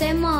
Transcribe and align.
Haydi 0.00 0.10
eller 0.12 0.39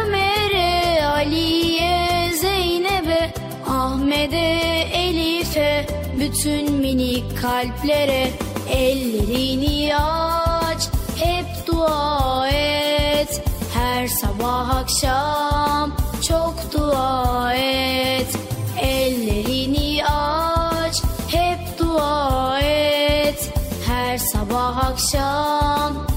Ali'ye, 1.21 2.31
Zeynep'e 2.33 3.33
Ahmet'e, 3.69 4.87
Elif'e 4.93 5.85
bütün 6.19 6.73
minik 6.73 7.41
kalplere 7.41 8.31
Ellerini 8.71 9.95
aç 9.95 10.89
hep 11.17 11.67
dua 11.67 12.47
et. 12.49 13.41
Her 13.73 14.07
sabah 14.07 14.69
akşam 14.69 15.95
çok 16.27 16.55
dua 16.73 17.53
et. 17.53 18.37
Ellerini 18.81 20.05
aç 20.05 21.01
hep 21.27 21.79
dua 21.79 22.59
et. 22.59 23.53
Her 23.87 24.17
sabah 24.17 24.77
akşam 24.77 26.10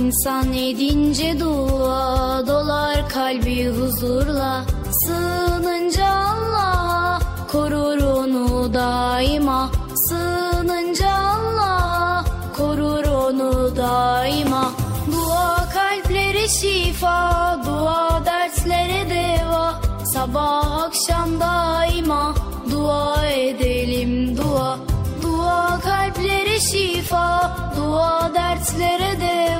İnsan 0.00 0.52
edince 0.52 1.40
dua 1.40 2.46
dolar 2.46 3.08
kalbi 3.08 3.68
huzurla. 3.68 4.64
Sığınınca 5.04 6.06
Allah'a 6.06 7.18
korur 7.52 8.02
onu 8.02 8.74
daima. 8.74 9.70
Sığınınca 10.08 11.10
Allah'a 11.10 12.24
korur 12.56 13.04
onu 13.04 13.76
daima. 13.76 14.70
Dua 15.12 15.68
kalplere 15.74 16.48
şifa, 16.48 17.60
dua 17.66 18.22
derslere 18.26 19.10
deva. 19.10 19.80
Sabah 20.14 20.82
akşam 20.82 21.40
daima 21.40 22.34
dua 22.70 23.26
edelim 23.26 24.36
dua. 24.36 24.78
Dua 25.22 25.80
kalplere 25.80 26.60
şifa, 26.60 27.56
dua 27.76 28.30
dertlere 28.34 29.20
deva 29.20 29.57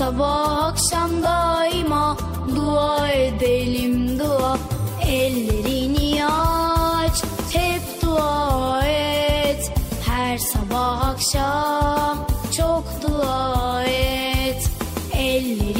Sabah 0.00 0.72
akşam 0.72 1.22
daima 1.22 2.16
dua 2.56 3.08
edelim 3.08 4.18
dua. 4.18 4.56
Ellerini 5.06 6.24
aç, 6.26 7.22
hep 7.52 8.02
dua 8.02 8.82
et. 8.86 9.72
Her 10.08 10.38
sabah 10.38 11.08
akşam 11.08 12.18
çok 12.56 12.84
dua 13.02 13.84
et. 13.84 14.70
Ellerini 15.12 15.79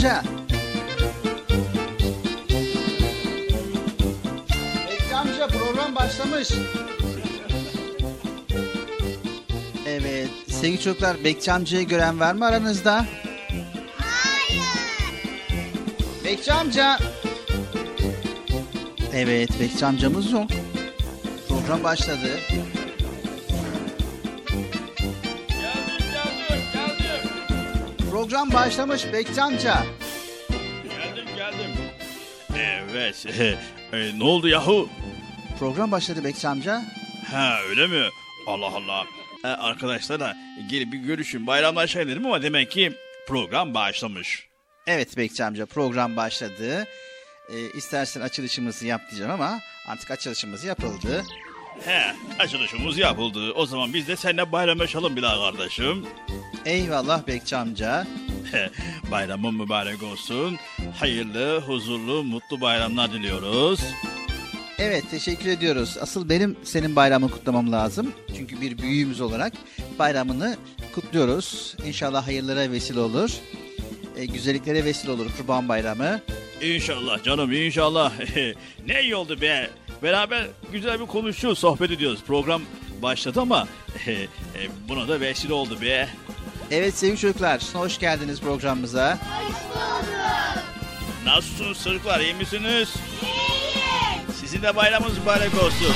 Amca. 0.00 0.22
Bekçi 4.90 5.14
amca 5.14 5.46
program 5.46 5.94
başlamış. 5.94 6.48
Evet 9.86 10.28
sevgili 10.48 10.80
çocuklar 10.80 11.24
Bekçi 11.24 11.52
amcayı 11.52 11.88
gören 11.88 12.20
var 12.20 12.34
mı 12.34 12.46
aranızda? 12.46 13.06
Hayır. 13.98 14.62
Bekçi 16.24 16.52
amca. 16.52 16.98
Evet 19.14 19.50
Bekçi 19.60 19.86
amcamız 19.86 20.32
yok. 20.32 20.50
Program 21.48 21.84
başladı. 21.84 22.40
Program 28.30 28.52
başlamış 28.52 29.12
Bekçi 29.12 29.42
amca. 29.42 29.82
Geldim 30.88 31.24
geldim. 31.36 31.70
Evet. 32.54 33.26
E, 33.92 34.18
ne 34.18 34.24
oldu 34.24 34.48
yahu? 34.48 34.88
Program 35.58 35.90
başladı 35.92 36.24
Bekçi 36.24 36.48
amca. 36.48 36.82
Ha 37.30 37.56
öyle 37.68 37.86
mi? 37.86 38.08
Allah 38.46 38.66
Allah. 38.66 39.06
E, 39.44 39.48
arkadaşlarla 39.48 40.36
gelip 40.70 40.92
bir 40.92 40.98
görüşün 40.98 41.46
bayramlaşalım 41.46 42.08
dedim 42.08 42.26
ama 42.26 42.42
demek 42.42 42.70
ki 42.70 42.92
program 43.28 43.74
başlamış. 43.74 44.48
Evet 44.86 45.16
Bekçi 45.16 45.44
amca 45.44 45.66
program 45.66 46.16
başladı. 46.16 46.84
Ee, 47.52 47.70
istersen 47.78 48.20
açılışımızı 48.20 48.86
yap 48.86 49.00
diyeceğim 49.10 49.32
ama 49.32 49.60
artık 49.86 50.10
açılışımız 50.10 50.64
yapıldı. 50.64 51.24
He 51.84 52.14
açılışımız 52.38 52.98
yapıldı. 52.98 53.52
O 53.52 53.66
zaman 53.66 53.94
biz 53.94 54.08
de 54.08 54.16
seninle 54.16 54.52
bayramlaşalım 54.52 55.16
bir 55.16 55.22
daha 55.22 55.50
kardeşim. 55.52 56.06
Eyvallah 56.64 57.26
Bekçi 57.26 57.56
amca. 57.56 58.06
Bayramın 59.10 59.54
mübarek 59.54 60.02
olsun. 60.02 60.56
Hayırlı, 60.98 61.60
huzurlu, 61.60 62.24
mutlu 62.24 62.60
bayramlar 62.60 63.12
diliyoruz. 63.12 63.80
Evet 64.78 65.04
teşekkür 65.10 65.48
ediyoruz. 65.50 65.96
Asıl 66.00 66.28
benim 66.28 66.56
senin 66.64 66.96
bayramını 66.96 67.30
kutlamam 67.30 67.72
lazım. 67.72 68.12
Çünkü 68.36 68.60
bir 68.60 68.78
büyüğümüz 68.78 69.20
olarak 69.20 69.52
bayramını 69.98 70.56
kutluyoruz. 70.94 71.76
İnşallah 71.86 72.26
hayırlara 72.26 72.70
vesile 72.70 73.00
olur. 73.00 73.30
Ee, 74.16 74.24
güzelliklere 74.26 74.84
vesile 74.84 75.10
olur 75.10 75.26
Kurban 75.36 75.68
Bayramı. 75.68 76.20
İnşallah 76.62 77.22
canım 77.22 77.52
inşallah. 77.52 78.12
ne 78.86 79.02
iyi 79.02 79.14
oldu 79.16 79.40
be. 79.40 79.70
Beraber 80.02 80.46
güzel 80.72 81.00
bir 81.00 81.06
konuşuyoruz, 81.06 81.58
sohbet 81.58 81.90
ediyoruz. 81.90 82.20
Program 82.26 82.62
başladı 83.02 83.40
ama 83.40 83.68
e, 84.06 84.26
buna 84.88 85.08
da 85.08 85.20
vesile 85.20 85.52
oldu 85.52 85.80
be. 85.80 86.08
Evet 86.70 86.94
sevgili 86.94 87.18
çocuklar 87.18 87.62
hoş 87.72 87.98
geldiniz 87.98 88.40
programımıza. 88.40 89.18
Nasılsınız 91.24 91.84
çocuklar 91.84 92.20
iyi 92.20 92.34
misiniz? 92.34 92.94
Sizin 94.40 94.62
de 94.62 94.76
bayramınız 94.76 95.18
mübarek 95.18 95.54
olsun. 95.54 95.94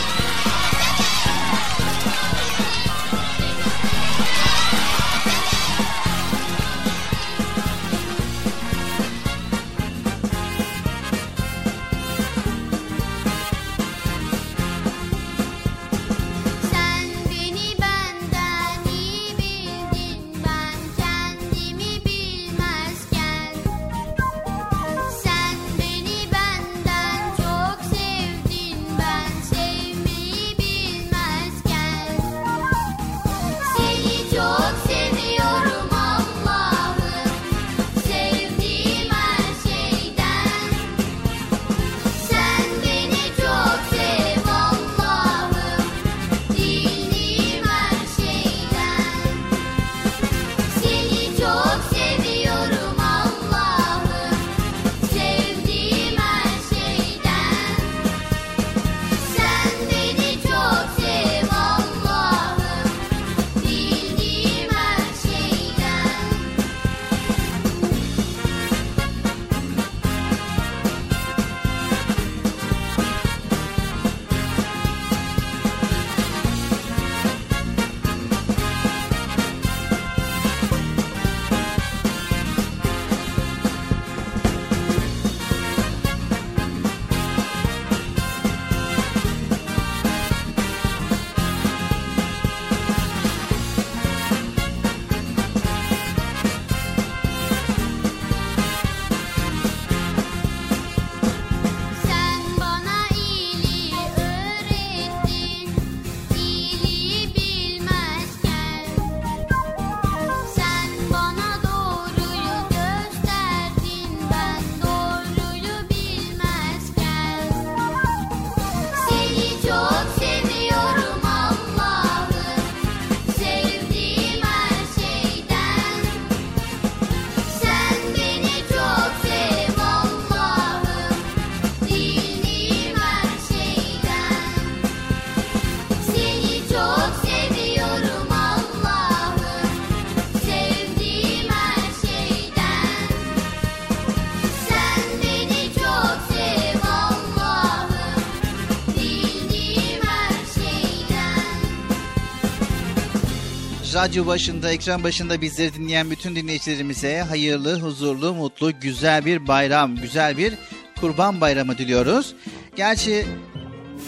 Radyo 154.05 154.27
başında, 154.27 154.73
ekran 154.73 155.05
başında 155.05 155.41
bizleri 155.41 155.75
dinleyen 155.75 156.11
bütün 156.11 156.37
dinleyicilerimize 156.37 157.19
hayırlı, 157.21 157.81
huzurlu, 157.81 158.35
mutlu, 158.35 158.81
güzel 158.81 159.25
bir 159.25 159.47
bayram, 159.47 159.97
güzel 159.97 160.37
bir 160.37 160.55
kurban 161.01 161.41
bayramı 161.41 161.79
diliyoruz. 161.79 162.35
Gerçi 162.77 163.27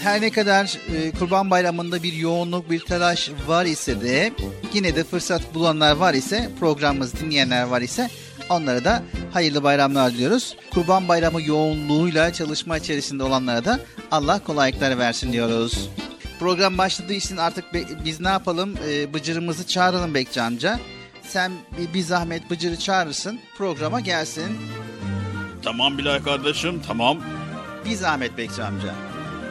her 0.00 0.20
ne 0.20 0.30
kadar 0.30 0.78
e, 0.94 1.10
kurban 1.10 1.50
bayramında 1.50 2.02
bir 2.02 2.12
yoğunluk, 2.12 2.70
bir 2.70 2.80
telaş 2.80 3.30
var 3.46 3.64
ise 3.64 4.00
de 4.00 4.32
yine 4.72 4.96
de 4.96 5.04
fırsat 5.04 5.54
bulanlar 5.54 5.96
var 5.96 6.14
ise, 6.14 6.50
programımızı 6.60 7.16
dinleyenler 7.16 7.62
var 7.62 7.80
ise 7.80 8.10
onlara 8.50 8.84
da 8.84 9.02
hayırlı 9.32 9.62
bayramlar 9.62 10.12
diliyoruz. 10.12 10.56
Kurban 10.74 11.08
bayramı 11.08 11.42
yoğunluğuyla 11.42 12.32
çalışma 12.32 12.78
içerisinde 12.78 13.22
olanlara 13.22 13.64
da 13.64 13.80
Allah 14.10 14.44
kolaylıklar 14.44 14.98
versin 14.98 15.32
diyoruz. 15.32 15.90
Program 16.40 16.78
başladığı 16.78 17.12
için 17.12 17.36
artık 17.36 17.74
be- 17.74 18.04
biz 18.04 18.20
ne 18.20 18.28
yapalım? 18.28 18.74
Ee, 18.88 19.14
bıcırımızı 19.14 19.66
çağıralım 19.66 20.14
Bekçi 20.14 20.42
amca. 20.42 20.80
Sen 21.22 21.52
bir, 21.78 21.94
bir 21.94 22.02
zahmet 22.02 22.50
Bıcır'ı 22.50 22.78
çağırırsın. 22.78 23.40
Programa 23.58 24.00
gelsin. 24.00 24.56
Tamam 25.62 25.98
Bilal 25.98 26.22
kardeşim 26.22 26.82
tamam. 26.86 27.18
Bir 27.84 27.94
zahmet 27.94 28.38
Bekçi 28.38 28.62
amca. 28.62 28.94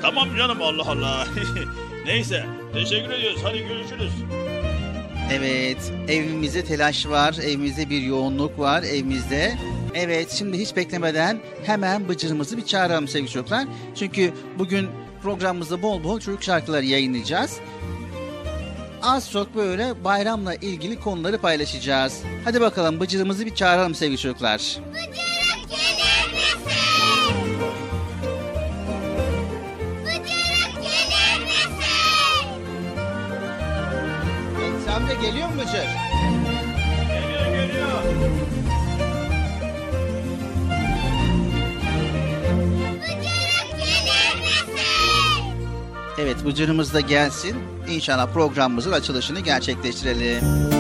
Tamam 0.02 0.36
canım 0.38 0.62
Allah 0.62 0.88
Allah. 0.88 1.28
Neyse 2.06 2.46
teşekkür 2.74 3.12
ediyoruz 3.12 3.40
hadi 3.44 3.68
görüşürüz. 3.68 4.12
Evet, 5.32 5.92
evimizde 6.08 6.66
telaş 6.66 7.06
var, 7.06 7.36
evimizde 7.44 7.90
bir 7.90 8.02
yoğunluk 8.02 8.60
var, 8.60 8.84
evimizde 8.84 9.58
Evet 9.96 10.32
şimdi 10.32 10.60
hiç 10.60 10.76
beklemeden 10.76 11.40
hemen 11.66 12.10
Bıcır'ımızı 12.10 12.58
bir 12.58 12.66
çağıralım 12.66 13.08
sevgili 13.08 13.32
çocuklar. 13.32 13.68
Çünkü 13.96 14.34
bugün 14.60 14.88
programımızda 15.26 15.82
bol 15.82 16.04
bol 16.04 16.20
çocuk 16.20 16.44
şarkıları 16.44 16.86
yayınlayacağız. 16.86 17.58
Az 19.02 19.32
çok 19.32 19.56
böyle 19.56 20.04
bayramla 20.04 20.56
ilgili 20.56 21.00
konuları 21.00 21.38
paylaşacağız. 21.38 22.22
Hadi 22.44 22.62
bakalım 22.62 23.00
Bıcır'ımızı 23.00 23.46
bir 23.46 23.56
çağıralım 23.56 23.96
sevgili 23.96 24.18
çocuklar. 24.18 24.78
Bıcırık 24.92 25.70
gelir 25.70 26.34
misin? 26.34 26.66
Bıcırık 30.04 30.84
gelir 30.84 31.46
misin? 31.46 32.46
Sen 34.86 35.08
de 35.10 35.28
geliyor 35.28 35.48
mu 35.48 35.54
Bıcır? 35.62 36.05
Evet 46.18 46.46
Bıcır'ımız 46.46 46.94
da 46.94 47.00
gelsin. 47.00 47.56
İnşallah 47.90 48.34
programımızın 48.34 48.92
açılışını 48.92 49.40
gerçekleştirelim. 49.40 50.75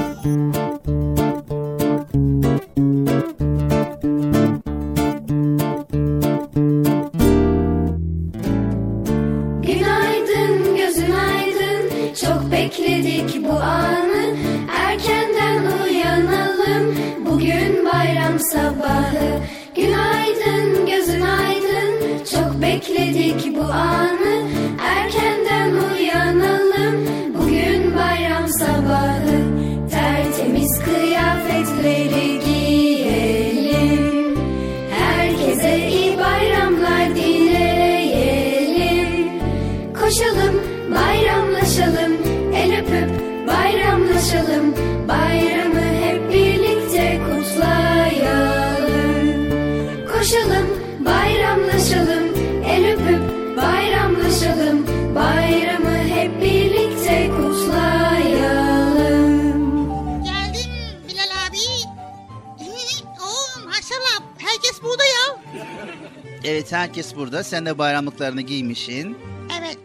Evet 66.66 66.74
herkes 66.74 67.16
burada. 67.16 67.44
Sen 67.44 67.66
de 67.66 67.78
bayramlıklarını 67.78 68.42
giymişsin. 68.42 69.18
Evet 69.60 69.78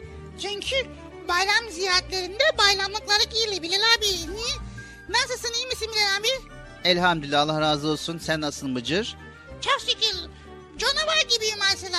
çünkü 0.42 0.76
bayram 1.28 1.70
ziyaretlerinde 1.70 2.44
bayramlıkları 2.58 3.22
giyilir 3.32 3.62
Bilal 3.62 3.80
abi. 3.98 4.06
Nasılsın 5.08 5.54
iyi 5.54 5.66
misin 5.66 5.88
Bilal 5.94 6.16
abi? 6.20 6.28
Elhamdülillah 6.84 7.40
Allah 7.40 7.60
razı 7.60 7.88
olsun. 7.88 8.18
Sen 8.18 8.40
nasılsın 8.40 8.76
Bıcır? 8.76 9.16
Çok 9.60 9.80
şükür 9.80 10.16
canavar 10.78 11.20
gibiyim 11.34 11.58
mesela. 11.72 11.98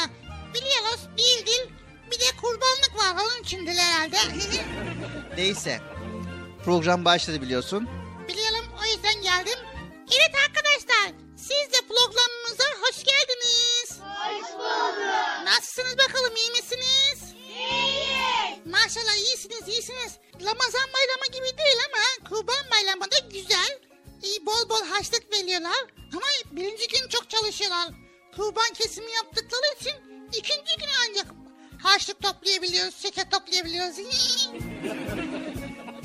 Biliyoruz 0.54 1.00
değildir. 1.18 1.70
Bir 2.12 2.20
de 2.20 2.38
kurbanlık 2.42 2.96
var 2.96 3.24
onun 3.24 3.44
içindir 3.44 3.76
herhalde. 3.76 4.18
Neyse. 5.38 5.82
Program 6.66 7.06
başladı 7.06 7.42
biliyorsun. 7.42 7.90
Biliyorum 8.28 8.66
o 8.82 8.86
yüzden 8.86 9.22
geldim. 9.22 9.60
Evet 10.12 10.36
arkadaşlar 10.48 11.12
siz 11.38 11.74
de 11.74 11.78
programımıza 11.88 12.64
hoş 12.82 13.04
geldiniz. 13.04 13.81
Hoş 14.32 14.54
bulduk. 14.54 15.46
Nasılsınız 15.46 15.98
bakalım 15.98 16.36
iyi 16.36 16.52
misiniz? 16.52 17.34
İyiyiz. 17.50 18.66
Maşallah 18.66 19.16
iyisiniz 19.16 19.68
iyisiniz. 19.68 20.14
Ramazan 20.34 20.88
bayramı 20.96 21.26
gibi 21.34 21.58
değil 21.58 21.78
ama 21.88 22.30
kurban 22.30 22.66
bayramı 22.72 23.04
da 23.12 23.16
güzel. 23.32 23.80
İyi 24.24 24.46
bol 24.46 24.70
bol 24.70 24.86
harçlık 24.86 25.34
veriyorlar. 25.34 25.86
Ama 26.14 26.26
birinci 26.52 26.88
gün 26.88 27.08
çok 27.10 27.30
çalışıyorlar. 27.30 27.90
Kurban 28.36 28.74
kesimi 28.74 29.12
yaptıkları 29.12 29.76
için 29.82 29.94
ikinci 30.30 30.76
gün 30.80 30.90
ancak 31.10 31.26
harçlık 31.84 32.22
toplayabiliyoruz, 32.24 33.02
şeker 33.02 33.30
toplayabiliyoruz. 33.32 33.96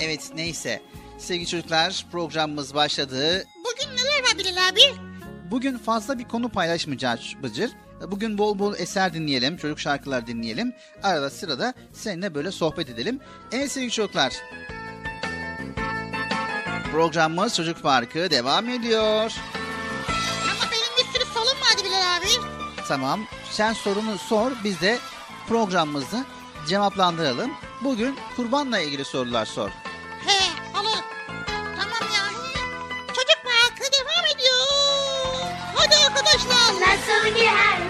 Evet 0.01 0.31
neyse. 0.35 0.83
Sevgili 1.19 1.47
çocuklar 1.47 2.07
programımız 2.13 2.75
başladı. 2.75 3.47
Bugün 3.65 3.97
neler 3.97 4.23
var 4.23 4.39
Bilal 4.39 4.69
abi? 4.69 5.06
Bugün 5.51 5.79
fazla 5.79 6.19
bir 6.19 6.25
konu 6.29 6.49
paylaşmayacağız 6.49 7.21
Bıcır. 7.43 7.71
Bugün 8.11 8.39
bol 8.39 8.59
bol 8.59 8.75
eser 8.79 9.15
dinleyelim, 9.15 9.57
çocuk 9.57 9.81
şarkılar 9.81 10.27
dinleyelim. 10.27 10.73
Arada 11.03 11.31
sırada 11.31 11.75
seninle 11.93 12.35
böyle 12.35 12.51
sohbet 12.53 12.91
edelim. 12.91 13.21
Evet 13.53 13.73
sevgili 13.73 13.91
çocuklar. 13.91 14.33
Programımız 16.93 17.57
Çocuk 17.57 17.83
Parkı 17.83 18.31
devam 18.31 18.69
ediyor. 18.69 19.33
Ama 20.43 20.71
benim 20.73 20.93
bir 20.99 21.13
sürü 21.13 21.25
solum 21.35 21.61
vardı 21.61 21.83
Bilal 21.85 22.17
abi. 22.17 22.27
Tamam. 22.89 23.21
Sen 23.51 23.73
sorunu 23.73 24.19
sor. 24.19 24.53
Biz 24.65 24.81
de 24.81 24.99
programımızı 25.49 26.25
cevaplandıralım. 26.69 27.51
Bugün 27.85 28.17
kurbanla 28.37 28.79
ilgili 28.81 29.05
sorular 29.05 29.47
sor. 29.47 29.71
Arkadaşlar. 37.27 37.77
Nasıl 37.77 37.86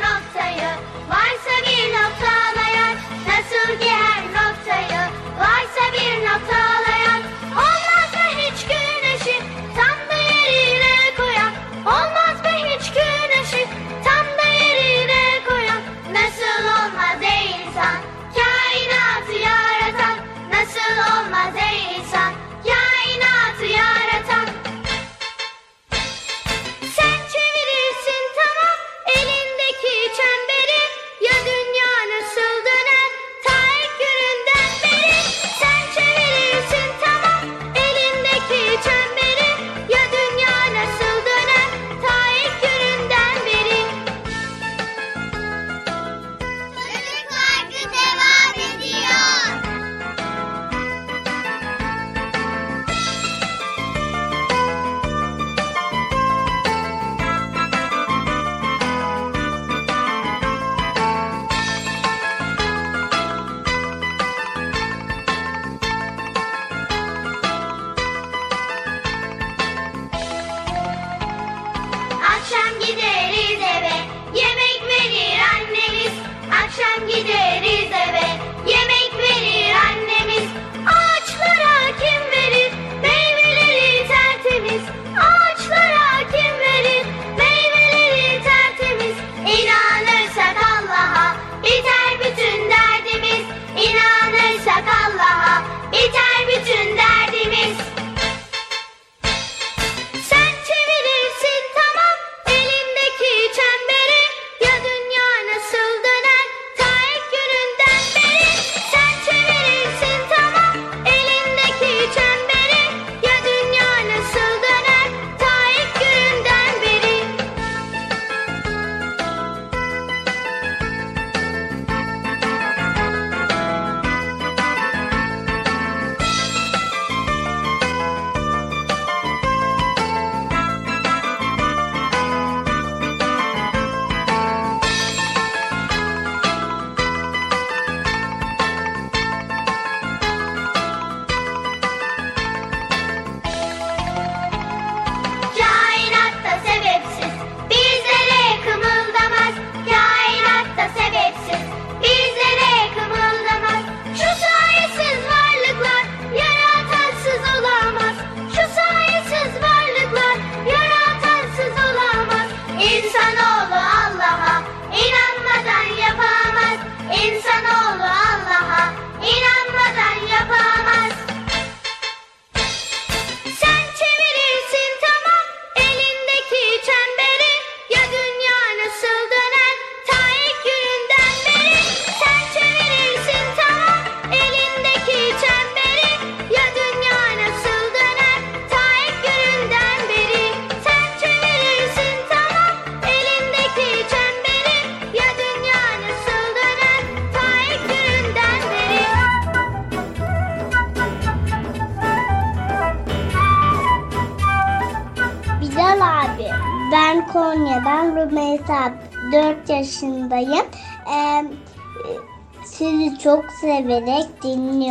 gideriz 72.87 73.61
eve, 73.61 73.97
yemek 74.35 74.83
verir 74.89 75.39
annemiz. 75.55 76.13
Akşam 76.51 77.09
gideriz 77.09 77.46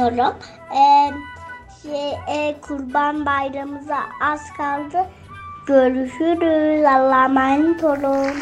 dinliyorum. 0.06 0.36
Ee, 0.72 1.14
şey, 1.82 2.12
e, 2.28 2.62
kurban 2.62 3.26
bayramımıza 3.26 4.00
az 4.22 4.42
kaldı. 4.58 4.98
Görüşürüz. 5.68 6.86
Allah'a 6.86 7.26
emanet 7.26 7.84
olun. 7.84 8.36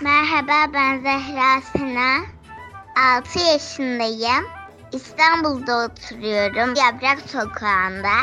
Merhaba 0.00 0.72
ben 0.74 0.98
Zehra 0.98 1.60
Sena. 1.72 2.18
6 3.16 3.38
yaşındayım. 3.38 4.44
İstanbul'da 4.92 5.84
oturuyorum. 5.84 6.74
Yaprak 6.74 7.20
Sokağı'nda. 7.20 8.14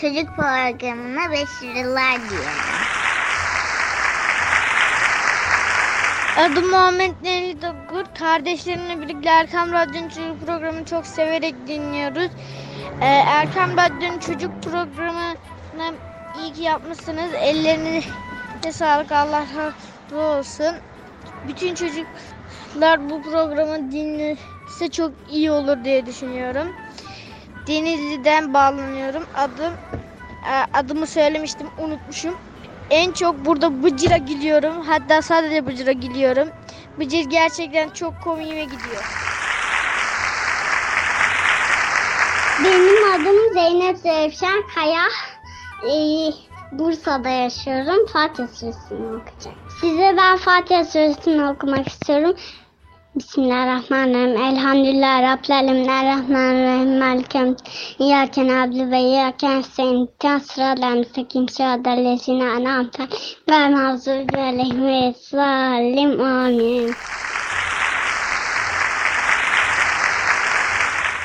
Çocuk 0.00 0.36
programına 0.36 1.30
başarılar 1.30 2.30
diyorum. 2.30 2.65
Adım 6.36 6.70
Muhammed 6.70 7.12
Neri 7.22 7.62
Dogur. 7.62 8.04
Kardeşlerimle 8.18 9.00
birlikte 9.00 9.28
Erkam 9.28 9.72
Radyo'nun 9.72 10.08
çocuk 10.08 10.46
programını 10.46 10.84
çok 10.84 11.06
severek 11.06 11.54
dinliyoruz. 11.66 12.30
Ee, 13.00 13.04
Erkam 13.06 13.76
Radyo'nun 13.76 14.18
çocuk 14.18 14.62
programını 14.62 15.94
iyi 16.38 16.52
ki 16.52 16.62
yapmışsınız. 16.62 17.34
Ellerinize 17.34 18.72
sağlık. 18.72 19.12
Allah 19.12 19.44
razı 19.56 20.20
olsun. 20.20 20.76
Bütün 21.48 21.74
çocuklar 21.74 23.10
bu 23.10 23.22
programı 23.22 23.92
dinlese 23.92 24.90
çok 24.92 25.12
iyi 25.30 25.50
olur 25.50 25.84
diye 25.84 26.06
düşünüyorum. 26.06 26.68
Denizli'den 27.66 28.54
bağlanıyorum. 28.54 29.26
Adım 29.34 29.72
e, 30.50 30.78
adımı 30.78 31.06
söylemiştim, 31.06 31.66
unutmuşum. 31.78 32.38
En 32.90 33.12
çok 33.12 33.44
burada 33.44 33.82
Bıcır'a 33.82 34.16
gülüyorum. 34.16 34.80
Hatta 34.86 35.22
sadece 35.22 35.66
Bıcır'a 35.66 35.92
gülüyorum. 35.92 36.48
Bıcır 36.98 37.24
gerçekten 37.30 37.88
çok 37.88 38.22
komiğime 38.24 38.64
gidiyor. 38.64 39.04
Benim 42.64 43.10
adım 43.14 43.54
Zeynep 43.54 43.98
Zevşen 43.98 44.62
Kaya. 44.74 45.04
Ee, 45.84 46.30
Bursa'da 46.72 47.28
yaşıyorum. 47.28 48.06
Fatih 48.12 48.48
Suresini 48.48 49.06
okuyacağım. 49.06 49.56
Size 49.80 50.14
ben 50.16 50.36
Fatih 50.36 50.84
Suresini 50.84 51.44
okumak 51.44 51.88
istiyorum. 51.88 52.36
Bismillahirrahmanirrahim. 53.16 54.36
Elhamdülillah 54.36 55.22
Rabbil 55.22 55.56
Alemin. 55.56 55.88
Errahmanirrahim. 55.88 56.98
Malikem. 56.98 57.56
İyyâke 57.98 58.48
nâbdü 58.48 58.90
ve 58.90 59.00
iyyâke 59.00 59.50
nestaîn. 59.50 60.08
Sıratal 60.38 60.96
müstakim. 60.96 61.48
Sıratal 61.48 62.04
lezîne 62.04 62.44
en'amte. 62.44 63.02
Ve 63.48 63.52
mağzûbi 63.52 64.40
aleyhim 64.40 64.86
ve 64.86 65.14
sallim. 65.30 66.20
Amin. 66.20 66.94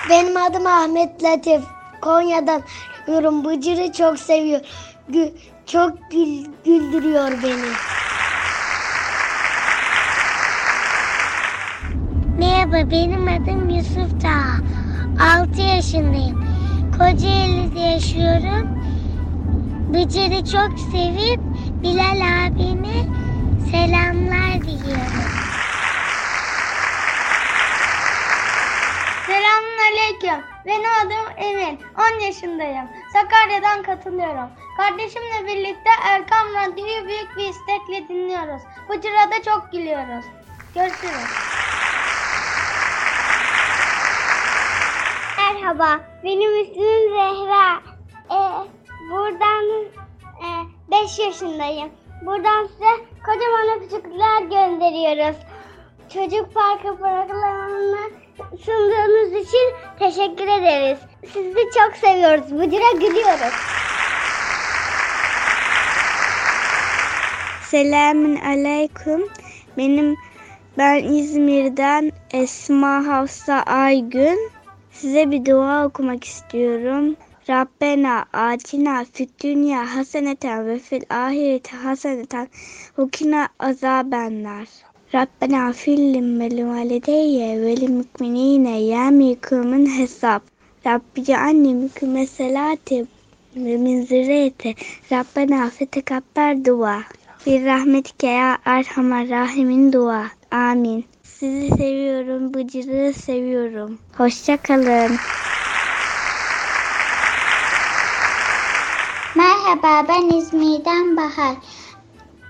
Benim 0.10 0.38
adım 0.38 0.68
Ahmet 0.68 1.24
Latif. 1.24 1.62
Konya'dan 2.02 2.62
yorum. 3.08 3.46
Bıcır'ı 3.46 3.92
çok 3.92 4.20
seviyor. 4.20 4.62
Gü- 5.10 5.34
çok 5.66 6.12
gül- 6.12 6.46
güldürüyor 6.66 7.32
beni. 7.44 7.72
Merhaba 12.42 12.92
benim 12.92 13.28
adım 13.28 13.70
Yusuf 13.70 14.22
Taha. 14.22 14.58
6 15.42 15.62
yaşındayım. 15.62 16.46
Kocaeli'de 16.92 17.80
yaşıyorum. 17.80 18.80
Bıcır'ı 19.94 20.46
çok 20.46 20.80
sevip 20.92 21.40
Bilal 21.84 22.22
abime 22.46 22.98
selamlar 23.72 24.62
diliyorum. 24.62 25.24
Selamun 29.26 29.78
Aleyküm. 29.92 30.46
Benim 30.66 30.90
adım 31.06 31.34
Emin. 31.38 31.80
10 32.18 32.26
yaşındayım. 32.26 32.88
Sakarya'dan 33.14 33.84
katılıyorum. 33.84 34.50
Kardeşimle 34.78 35.48
birlikte 35.48 35.90
Erkam 36.04 36.48
Radyo'yu 36.56 37.08
büyük 37.08 37.38
bir 37.38 37.50
istekle 37.50 38.08
dinliyoruz. 38.10 38.62
Bu 38.90 38.94
sırada 38.94 39.44
çok 39.46 39.72
gülüyoruz. 39.72 40.26
Görüşürüz. 40.76 41.61
Merhaba, 45.54 46.00
benim 46.24 46.62
ismim 46.62 47.14
Zehra. 47.14 47.82
Ee, 48.32 48.68
buradan 49.12 49.86
5 50.92 51.20
yaşındayım. 51.20 51.90
Buradan 52.26 52.68
size 52.68 53.06
kocaman 53.26 53.78
öpücükler 53.78 54.42
gönderiyoruz. 54.42 55.36
Çocuk 56.14 56.54
parkı 56.54 56.98
programını 56.98 57.98
sunduğunuz 58.66 59.48
için 59.48 59.74
teşekkür 60.00 60.48
ederiz. 60.48 61.00
Sizi 61.34 61.70
çok 61.78 61.96
seviyoruz. 61.96 62.52
Bıcıra 62.52 62.92
gülüyoruz. 62.94 63.54
Selamun 67.62 68.36
Aleyküm. 68.36 69.30
Benim 69.78 70.18
ben 70.78 71.04
İzmir'den 71.04 72.12
Esma 72.34 73.08
Hafsa 73.08 73.54
Aygün. 73.54 74.52
Size 75.02 75.32
bir 75.32 75.46
dua 75.46 75.86
okumak 75.86 76.24
istiyorum. 76.24 77.16
Rabbena 77.50 78.26
atina 78.34 79.06
fid 79.14 79.30
dünya 79.44 79.96
haseneten 79.96 80.68
ve 80.68 80.80
fil 80.80 81.02
ahireti 81.10 81.76
haseneten 81.76 82.48
ve 83.00 83.10
kina 83.10 83.48
azabenler. 83.60 84.68
Rabbena 85.14 85.74
fillim 85.74 86.40
ve 86.40 86.68
valideyye 86.68 87.62
ve 87.62 87.78
li 87.78 87.88
mükminine 87.88 88.82
yem 88.82 89.22
yıkımın 89.22 89.86
hesap. 89.86 90.44
Rabbi 90.86 91.38
anne 91.38 91.74
mükümme 91.74 92.28
selati 92.28 93.06
ve 93.56 93.78
min. 93.78 94.02
Rabbena 95.12 95.70
fetekabber 95.70 96.66
dua. 96.66 97.04
Bir 97.46 97.66
rahmetike 97.66 98.28
ya 98.28 98.58
erhamer 98.66 99.30
rahimin 99.30 99.94
dua. 99.94 100.26
Amin. 100.52 101.06
Sizi 101.42 101.68
seviyorum, 101.70 102.54
Bıcır'ı 102.54 103.14
seviyorum. 103.14 104.00
Hoşça 104.18 104.58
kalın. 104.58 105.18
Merhaba 109.36 110.08
ben 110.08 110.38
İzmir'den 110.38 111.18
Bahar. 111.18 111.56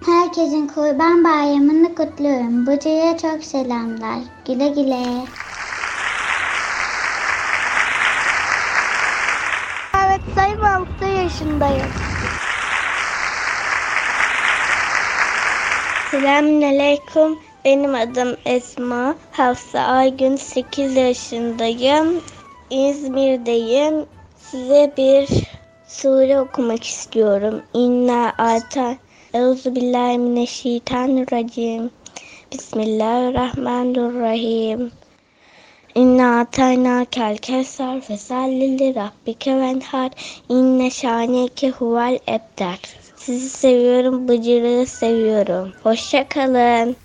Herkesin 0.05 0.67
kurban 0.67 1.23
bayramını 1.23 1.95
kutluyorum. 1.95 2.67
Bıcı'ya 2.67 3.17
çok 3.17 3.43
selamlar. 3.43 4.19
Güle 4.47 4.67
güle. 4.67 5.25
Evet 10.05 10.21
sayım 10.35 10.63
6 10.65 11.05
yaşındayım. 11.05 11.87
Selamünaleyküm. 16.11 17.50
Benim 17.65 17.95
adım 17.95 18.37
Esma. 18.45 19.15
Hafsa 19.31 19.79
Aygün 19.79 20.35
8 20.35 20.95
yaşındayım. 20.95 22.21
İzmir'deyim. 22.69 24.05
Size 24.37 24.93
bir 24.97 25.29
sure 25.87 26.39
okumak 26.39 26.83
istiyorum. 26.83 27.61
İnna 27.73 28.33
ata 28.37 28.95
Euzubillahimineşşeytanirracim. 29.33 31.89
Bismillahirrahmanirrahim. 32.51 34.91
İnna 35.95 36.39
atayna 36.39 37.05
kel 37.05 37.37
kevser 37.37 38.01
fesallili 38.01 38.95
rabbike 38.95 39.57
venhar. 39.57 40.11
İnne 40.49 40.91
şaneke 40.91 41.69
huvel 41.69 42.19
ebder. 42.27 42.79
Sizi 43.15 43.49
seviyorum, 43.49 44.27
Bıcır'ı 44.27 44.85
seviyorum. 44.85 45.73
Hoşça 45.83 46.27
kalın. 46.27 46.95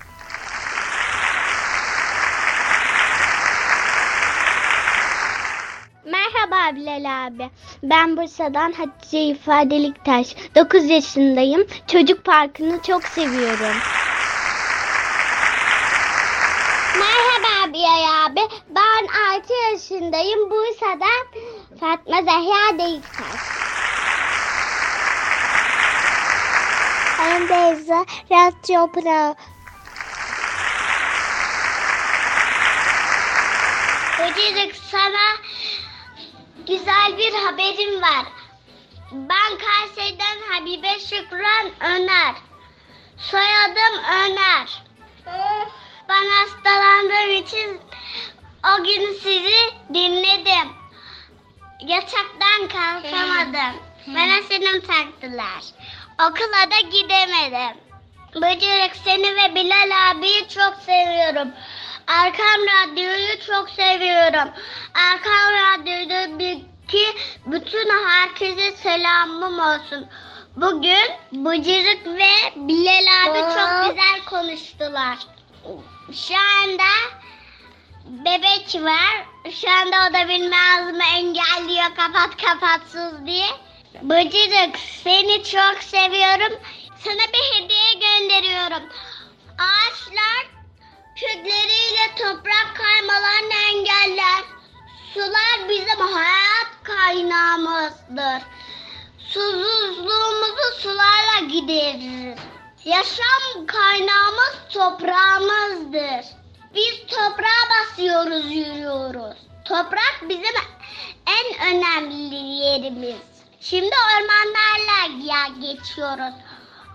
Merhaba 6.50 6.76
Bilal 6.76 7.26
abi. 7.26 7.50
Ben 7.82 8.16
Bursa'dan 8.16 8.72
Hatice 8.72 9.22
İfadelik 9.22 10.04
Taş. 10.04 10.36
9 10.54 10.84
yaşındayım. 10.84 11.66
Çocuk 11.92 12.24
parkını 12.24 12.82
çok 12.82 13.04
seviyorum. 13.04 13.76
Merhaba 16.98 17.72
Bilal 17.72 18.24
abi. 18.26 18.40
Ben 18.70 19.06
6 19.36 19.52
yaşındayım. 19.72 20.50
Bursa'dan 20.50 21.26
Fatma 21.80 22.22
Zehra 22.22 22.78
Deliktaş. 22.78 23.40
Ben 27.18 27.48
Beyza 27.48 28.04
Radyo 28.30 28.92
Pro. 28.92 29.34
Bıcırık 34.18 34.76
sana 34.76 35.36
güzel 36.66 37.18
bir 37.18 37.32
haberim 37.32 38.02
var. 38.02 38.26
Ben 39.12 39.58
Kayseri'den 39.58 40.36
Habibe 40.50 41.00
Şükran 41.00 41.70
Öner. 41.80 42.34
Soyadım 43.18 44.04
Öner. 44.10 44.82
Ben 46.08 46.24
hastalandığım 46.30 47.30
için 47.30 47.80
o 48.64 48.84
gün 48.84 49.12
sizi 49.12 49.56
dinledim. 49.94 50.68
Yataktan 51.80 52.68
kalkamadım. 52.68 53.80
Bana 54.06 54.42
senin 54.48 54.80
taktılar. 54.80 55.62
Okula 56.18 56.70
da 56.70 56.80
gidemedim. 56.90 57.76
Bıcırık 58.34 58.96
seni 59.04 59.36
ve 59.36 59.54
Bilal 59.54 60.10
abiyi 60.10 60.48
çok 60.48 60.74
seviyorum. 60.86 61.48
Erkam 62.06 62.60
Radyo'yu 62.66 63.40
çok 63.46 63.70
seviyorum. 63.70 64.52
Erkam 64.94 65.52
Radyo'daki 65.52 67.16
bütün 67.46 67.88
herkese 68.08 68.72
selamım 68.72 69.58
olsun. 69.58 70.06
Bugün 70.56 71.10
Bıcırık 71.32 72.06
ve 72.06 72.52
Bilal 72.56 73.06
abi 73.26 73.38
çok 73.38 73.90
güzel 73.90 74.24
konuştular. 74.26 75.18
Şu 76.12 76.34
anda 76.34 76.90
bebek 78.04 78.82
var. 78.82 79.26
Şu 79.52 79.70
anda 79.70 79.96
o 80.10 80.14
da 80.14 80.28
benim 80.28 80.52
ağzımı 80.52 81.04
engelliyor 81.04 81.94
kapat 81.96 82.36
kapatsız 82.42 83.26
diye. 83.26 83.46
Bıcırık 84.02 84.78
seni 85.04 85.44
çok 85.44 85.82
seviyorum. 85.82 86.58
Sana 86.98 87.22
bir 87.32 87.54
hediye 87.56 87.92
gönderiyorum. 87.94 88.88
Ağaçlar 89.58 90.55
kökleriyle 91.16 92.14
toprak 92.16 92.76
kaymalarını 92.76 93.54
engeller. 93.70 94.44
Sular 95.14 95.68
bizim 95.68 96.00
hayat 96.00 96.66
kaynağımızdır. 96.82 98.42
Susuzluğumuzu 99.18 100.80
sularla 100.80 101.46
gideririz. 101.48 102.38
Yaşam 102.84 103.66
kaynağımız 103.66 104.56
toprağımızdır. 104.72 106.36
Biz 106.74 107.06
toprağa 107.06 107.62
basıyoruz, 107.70 108.52
yürüyoruz. 108.52 109.36
Toprak 109.64 110.18
bizim 110.22 110.54
en 111.26 111.74
önemli 111.74 112.34
yerimiz. 112.34 113.16
Şimdi 113.60 113.94
ormanlarla 114.16 115.60
geçiyoruz. 115.60 116.34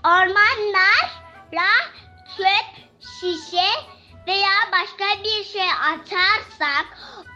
Ormanlarla 0.03 1.69
çöp, 2.37 2.85
şişe 3.19 4.00
veya 4.27 4.71
başka 4.71 5.23
bir 5.23 5.43
şey 5.43 5.71
atarsak 5.71 6.85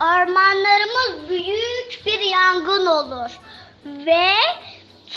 ormanlarımız 0.01 1.29
büyük 1.29 2.05
bir 2.05 2.19
yangın 2.19 2.85
olur 2.85 3.31
ve 3.85 4.33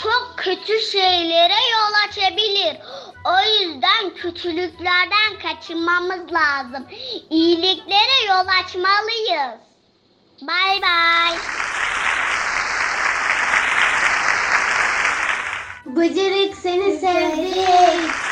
çok 0.03 0.33
kötü 0.37 0.79
şeylere 0.81 1.53
yol 1.53 2.07
açabilir. 2.07 2.77
O 3.25 3.63
yüzden 3.63 4.15
kötülüklerden 4.15 5.39
kaçınmamız 5.43 6.33
lazım. 6.33 6.87
İyiliklere 7.29 8.25
yol 8.27 8.47
açmalıyız. 8.61 9.59
Bay 10.41 10.81
bay. 10.81 11.37
Bıcırık 15.85 16.57
seni 16.57 16.99
sevdik. 16.99 18.28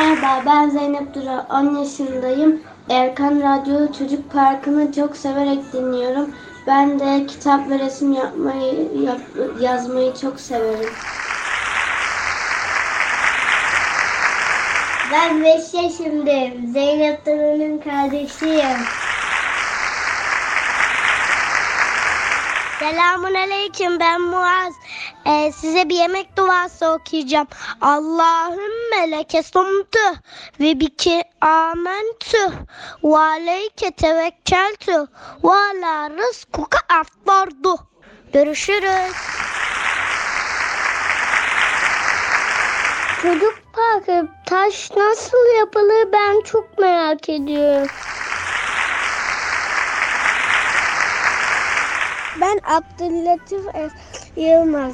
Merhaba 0.00 0.42
ben 0.46 0.70
Zeynep 0.70 1.14
Dura 1.14 1.46
10 1.50 1.76
yaşındayım. 1.78 2.60
Erkan 2.90 3.40
Radyo 3.40 3.92
Çocuk 3.92 4.32
Parkı'nı 4.32 4.92
çok 4.92 5.16
severek 5.16 5.72
dinliyorum. 5.72 6.30
Ben 6.66 7.00
de 7.00 7.26
kitap 7.26 7.70
ve 7.70 7.78
resim 7.78 8.12
yapmayı 8.12 8.88
yap- 9.02 9.60
yazmayı 9.60 10.14
çok 10.14 10.40
severim. 10.40 10.90
Ben 15.12 15.44
5 15.44 15.74
yaşındayım. 15.74 16.72
Zeynep 16.72 17.26
Dura'nın 17.26 17.78
kardeşiyim. 17.78 18.78
Selamun 22.80 23.34
aleyküm 23.34 24.00
ben 24.00 24.20
Muaz. 24.20 24.74
Ee, 25.26 25.52
size 25.52 25.88
bir 25.88 25.94
yemek 25.94 26.36
duası 26.36 26.86
okuyacağım. 26.86 27.46
Allahümme 27.80 29.10
leke 29.10 29.42
sumtu 29.42 29.98
ve 30.60 30.80
biki 30.80 31.24
amentu 31.40 32.52
ve 33.04 33.16
aleyke 33.16 33.90
tevekkeltu 33.90 35.08
ve 35.44 35.50
ala 35.50 36.10
rızkuka 36.10 36.78
aftardu. 37.00 37.76
Görüşürüz. 38.32 39.16
Çocuk 43.22 43.54
parkı 43.72 44.28
taş 44.46 44.90
nasıl 44.96 45.58
yapılır 45.58 46.12
ben 46.12 46.40
çok 46.40 46.78
merak 46.78 47.28
ediyorum. 47.28 47.88
Ben 52.40 52.60
Abdüllatif 52.64 53.60
Yılmaz. 54.36 54.92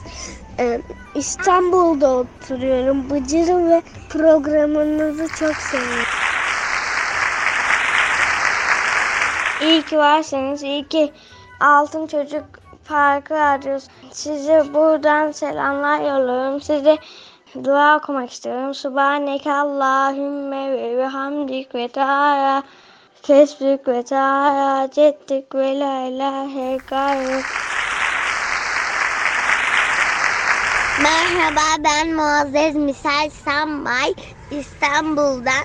Ee, 0.59 0.81
İstanbul'da 1.15 2.11
oturuyorum. 2.17 3.11
Bıcır'ı 3.11 3.71
ve 3.71 3.83
programınızı 4.09 5.29
çok 5.29 5.55
seviyorum. 5.57 6.05
İyi 9.63 9.83
ki 9.83 9.99
varsınız. 9.99 10.63
İyi 10.63 10.89
ki 10.89 11.13
Altın 11.61 12.07
Çocuk 12.07 12.45
Parkı 12.89 13.41
arıyoruz. 13.41 13.89
Size 14.13 14.75
buradan 14.75 15.33
selamlar 15.33 16.01
yolluyorum. 16.01 16.61
Size 16.61 16.97
dua 17.65 17.97
okumak 17.97 18.33
istiyorum. 18.33 18.75
Subhaneke 18.75 19.53
Allahümme 19.53 20.73
ve 20.73 20.99
bihamdik 20.99 21.75
ve 21.75 21.89
teala 21.89 22.63
Kesbük 23.23 23.89
ve 23.89 24.03
teala 24.03 24.91
cettik 24.91 25.55
ve 25.55 25.79
la 25.79 26.07
ilahe 26.09 26.77
gayruk. 26.91 27.45
Merhaba 31.03 31.85
ben 31.85 32.15
Muazzez 32.15 32.75
Misal 32.75 33.31
Sammay 33.45 34.15
İstanbul'dan. 34.51 35.65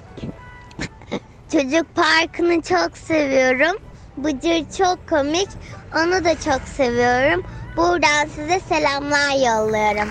Çocuk 1.51 1.95
Parkı'nı 1.95 2.61
çok 2.61 2.97
seviyorum. 2.97 3.77
Bıcır 4.17 4.65
çok 4.77 5.07
komik. 5.07 5.49
Onu 5.95 6.25
da 6.25 6.39
çok 6.39 6.61
seviyorum. 6.67 7.43
Buradan 7.77 8.27
size 8.27 8.59
selamlar 8.59 9.31
yolluyorum. 9.31 10.09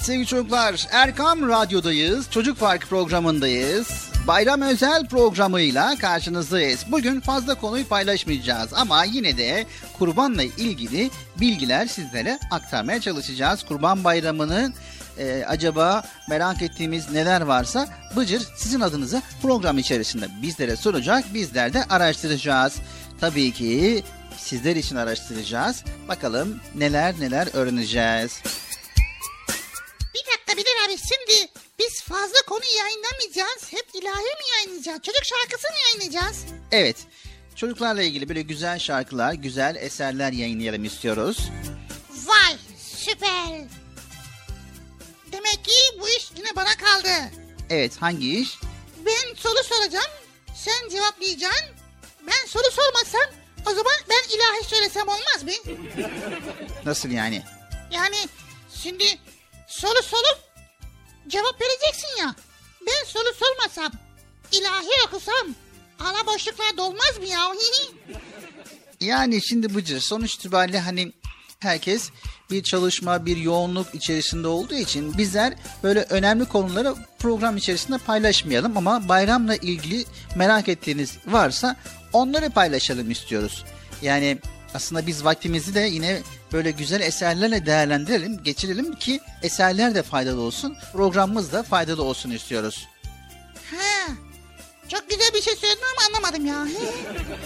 Evet 0.00 0.06
sevgili 0.06 0.26
çocuklar 0.26 0.86
Erkam 0.90 1.48
Radyo'dayız. 1.48 2.30
Çocuk 2.30 2.58
Park 2.60 2.88
programındayız. 2.88 3.88
Bayram 4.26 4.62
özel 4.62 5.06
programıyla 5.06 5.96
karşınızdayız. 5.96 6.84
Bugün 6.90 7.20
fazla 7.20 7.54
konuyu 7.54 7.88
paylaşmayacağız 7.88 8.74
ama 8.74 9.04
yine 9.04 9.38
de 9.38 9.66
kurbanla 9.98 10.42
ilgili 10.42 11.10
bilgiler 11.40 11.86
sizlere 11.86 12.38
aktarmaya 12.50 13.00
çalışacağız. 13.00 13.62
Kurban 13.62 14.04
Bayramı'nın 14.04 14.74
e, 15.18 15.44
acaba 15.46 16.02
merak 16.28 16.62
ettiğimiz 16.62 17.10
neler 17.10 17.40
varsa 17.40 17.88
Bıcır 18.16 18.42
sizin 18.56 18.80
adınıza 18.80 19.22
program 19.42 19.78
içerisinde 19.78 20.28
bizlere 20.42 20.76
soracak. 20.76 21.34
Bizler 21.34 21.72
de 21.72 21.84
araştıracağız. 21.84 22.76
Tabii 23.20 23.52
ki 23.52 24.02
sizler 24.36 24.76
için 24.76 24.96
araştıracağız. 24.96 25.84
Bakalım 26.08 26.60
neler 26.74 27.20
neler 27.20 27.48
öğreneceğiz. 27.52 28.42
Çocuk 35.02 35.22
şarkısı 35.24 35.68
mı 35.68 35.76
yayınlayacağız? 35.86 36.44
Evet. 36.72 36.96
Çocuklarla 37.56 38.02
ilgili 38.02 38.28
böyle 38.28 38.42
güzel 38.42 38.78
şarkılar, 38.78 39.32
güzel 39.32 39.76
eserler 39.76 40.32
yayınlayalım 40.32 40.84
istiyoruz. 40.84 41.38
Vay 42.26 42.56
süper. 42.78 43.60
Demek 45.32 45.64
ki 45.64 45.98
bu 46.00 46.08
iş 46.08 46.30
yine 46.36 46.56
bana 46.56 46.76
kaldı. 46.76 47.10
Evet, 47.70 47.92
hangi 48.02 48.40
iş? 48.40 48.58
Ben 49.06 49.34
soru 49.36 49.64
soracağım. 49.64 50.10
Sen 50.54 50.88
cevaplayacaksın. 50.88 51.66
Ben 52.26 52.46
soru 52.46 52.70
sormasam 52.70 53.30
o 53.66 53.70
zaman 53.70 53.92
ben 54.10 54.36
ilahi 54.36 54.64
söylesem 54.68 55.08
olmaz 55.08 55.42
mı? 55.44 55.50
Nasıl 56.84 57.08
yani? 57.08 57.42
Yani 57.90 58.16
şimdi 58.82 59.04
soru 59.68 60.02
sorup 60.02 60.38
cevap 61.28 61.60
vereceksin 61.60 62.08
ya. 62.20 62.34
Ben 62.86 63.04
soru 63.06 63.34
sormasam, 63.34 63.92
ilahi 64.52 65.06
okusam 65.06 65.54
ala 66.00 66.26
boşluklar 66.26 66.76
dolmaz 66.76 67.18
mı 67.18 67.26
ya? 67.26 67.40
Yani 69.00 69.42
şimdi 69.42 69.74
Bıcır 69.74 70.00
sonuç 70.00 70.34
itibariyle 70.34 70.80
hani 70.80 71.12
herkes 71.60 72.10
bir 72.50 72.62
çalışma, 72.62 73.26
bir 73.26 73.36
yoğunluk 73.36 73.94
içerisinde 73.94 74.48
olduğu 74.48 74.74
için 74.74 75.18
bizler 75.18 75.54
böyle 75.82 76.02
önemli 76.02 76.44
konuları 76.44 76.94
program 77.18 77.56
içerisinde 77.56 77.98
paylaşmayalım 77.98 78.76
ama 78.76 79.08
bayramla 79.08 79.56
ilgili 79.56 80.04
merak 80.36 80.68
ettiğiniz 80.68 81.18
varsa 81.26 81.76
onları 82.12 82.50
paylaşalım 82.50 83.10
istiyoruz. 83.10 83.64
Yani 84.02 84.38
aslında 84.74 85.06
biz 85.06 85.24
vaktimizi 85.24 85.74
de 85.74 85.80
yine 85.80 86.20
böyle 86.52 86.70
güzel 86.70 87.00
eserlerle 87.00 87.66
değerlendirelim, 87.66 88.42
geçirelim 88.42 88.94
ki 88.94 89.20
eserler 89.42 89.94
de 89.94 90.02
faydalı 90.02 90.40
olsun, 90.40 90.76
programımız 90.92 91.52
da 91.52 91.62
faydalı 91.62 92.02
olsun 92.02 92.30
istiyoruz. 92.30 92.88
Çok 94.90 95.10
güzel 95.10 95.34
bir 95.34 95.42
şey 95.42 95.56
söyledin 95.56 95.80
ama 95.96 96.06
anlamadım 96.08 96.46
ya. 96.46 96.66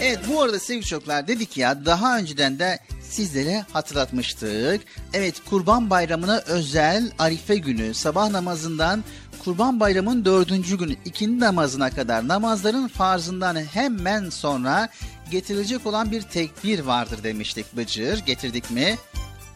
Evet 0.01 0.19
bu 0.29 0.43
arada 0.43 0.59
sevgili 0.61 0.85
çocuklar 0.87 1.29
dedik 1.29 1.57
ya 1.57 1.87
daha 1.87 2.19
önceden 2.19 2.59
de 2.59 2.79
sizlere 3.11 3.65
hatırlatmıştık. 3.73 4.81
Evet 5.13 5.35
Kurban 5.51 5.91
Bayramı'na 5.91 6.39
özel 6.47 7.11
Arife 7.19 7.57
günü 7.57 7.95
sabah 7.95 8.29
namazından 8.31 9.05
Kurban 9.45 9.81
Bayramı'nın 9.81 10.25
dördüncü 10.25 10.79
günü 10.79 10.97
ikindi 11.05 11.41
namazına 11.41 11.91
kadar 11.91 12.29
namazların 12.29 12.89
farzından 12.89 13.57
hemen 13.57 14.31
sonra 14.31 14.89
getirilecek 15.31 15.87
olan 15.87 16.11
bir 16.11 16.23
tekbir 16.23 16.79
vardır 16.81 17.23
demiştik 17.23 17.77
Bıcır. 17.77 18.19
Getirdik 18.19 18.71
mi? 18.71 18.99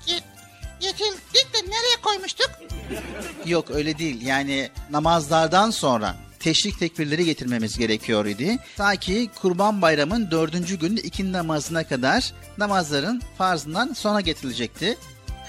Ge- 0.07 0.23
Getirdik 0.81 1.55
de 1.55 1.59
nereye 1.59 1.97
koymuştuk? 2.03 2.51
Yok 3.47 3.71
öyle 3.71 3.99
değil 3.99 4.27
yani 4.27 4.71
namazlardan 4.91 5.71
sonra 5.71 6.17
teşrik 6.41 6.79
tekbirleri 6.79 7.25
getirmemiz 7.25 7.79
gerekiyor 7.79 8.27
idi. 8.27 8.59
Ta 8.77 8.97
ki 8.97 9.31
Kurban 9.43 9.83
Bayramı'nın 9.83 10.31
dördüncü 10.31 10.79
günü 10.79 11.01
ikindi 11.01 11.33
namazına 11.33 11.89
kadar 11.89 12.33
namazların 12.59 13.23
farzından 13.39 13.93
sonra 13.93 14.21
getirilecekti. 14.21 14.99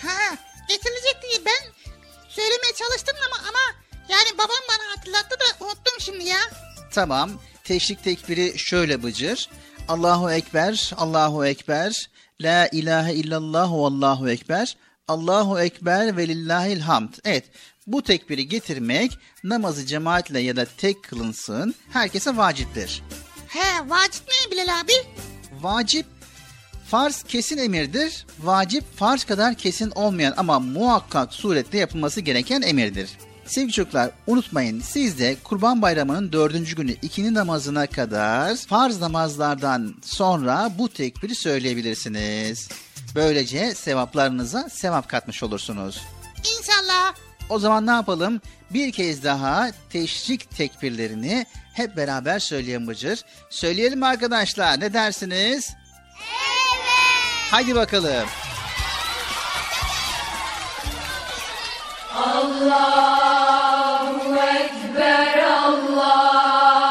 Ha, 0.02 0.36
getirilecek 0.70 1.18
diye 1.22 1.46
ben 1.46 1.72
söylemeye 2.30 2.74
çalıştım 2.76 3.16
ama 3.28 3.48
ama 3.50 3.80
yani 4.10 4.38
babam 4.38 4.64
bana 4.70 4.98
hatırlattı 4.98 5.36
da 5.40 5.66
unuttum 5.66 5.94
şimdi 6.00 6.24
ya. 6.24 6.40
Tamam 6.92 7.32
teşrik 7.64 8.04
tekbiri 8.04 8.60
şöyle 8.60 9.04
bıcır. 9.04 9.50
Allahu 9.88 10.32
Ekber, 10.32 10.92
Allahu 10.98 11.46
Ekber, 11.46 12.10
La 12.42 12.68
ilahe 12.68 13.14
illallah 13.14 13.72
ve 13.72 13.76
Allahu 13.76 14.30
Ekber, 14.30 14.78
Allahu 15.08 15.60
Ekber 15.60 16.18
ve 16.18 16.28
lillahil 16.28 16.80
hamd. 16.80 17.14
Evet 17.26 17.46
bu 17.88 18.02
tekbiri 18.04 18.48
getirmek 18.48 19.18
namazı 19.44 19.86
cemaatle 19.86 20.40
ya 20.40 20.56
da 20.56 20.66
tek 20.66 21.04
kılınsın 21.04 21.76
herkese 21.90 22.38
vaciptir. 22.38 23.04
He, 23.48 23.90
vacip 23.90 24.24
ne 24.28 24.52
Bilal 24.52 24.80
abi? 24.80 24.94
Vacip 25.62 26.06
farz 26.88 27.24
kesin 27.24 27.58
emirdir. 27.58 28.26
Vacip 28.40 28.98
farz 28.98 29.24
kadar 29.24 29.56
kesin 29.56 29.92
olmayan 29.92 30.34
ama 30.38 30.60
muhakkak 30.60 31.34
surette 31.34 31.78
yapılması 31.78 32.22
gereken 32.22 32.62
emirdir. 32.62 33.10
Sevgili 33.46 33.72
çocuklar 33.72 34.12
unutmayın 34.28 34.82
siz 34.82 35.20
de 35.20 35.36
Kurban 35.44 35.82
Bayramı'nın 35.82 36.32
dördüncü 36.32 36.76
günü 36.76 36.92
ikindi 37.02 37.34
namazına 37.34 37.88
kadar 37.88 38.56
farz 38.56 39.00
namazlardan 39.02 39.96
sonra 40.04 40.72
bu 40.78 40.90
tekbiri 40.90 41.36
söyleyebilirsiniz. 41.36 42.70
Böylece 43.16 43.76
sevaplarınıza 43.76 44.70
sevap 44.70 45.10
katmış 45.10 45.44
olursunuz. 45.44 46.02
İnşallah. 46.60 47.29
O 47.50 47.60
zaman 47.60 47.88
ne 47.88 47.92
yapalım? 47.92 48.42
Bir 48.70 48.92
kez 48.92 49.24
daha 49.24 49.68
teşrik 49.90 50.58
tekbirlerini 50.58 51.46
hep 51.74 51.98
beraber 51.98 52.40
söyleyelim 52.40 52.88
Bıcır. 52.88 53.22
Söyleyelim 53.50 54.04
arkadaşlar 54.04 54.80
ne 54.80 54.94
dersiniz? 54.94 55.70
Evet. 55.70 57.52
Haydi 57.52 57.76
bakalım. 57.76 58.30
Allahu 62.16 63.50
Ekber, 64.36 65.44
Allahu 65.44 66.89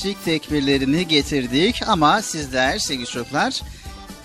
Teşrik 0.00 0.24
tekbirlerini 0.24 1.08
getirdik 1.08 1.82
ama 1.86 2.22
sizler 2.22 2.78
sevgili 2.78 3.06
çocuklar 3.06 3.60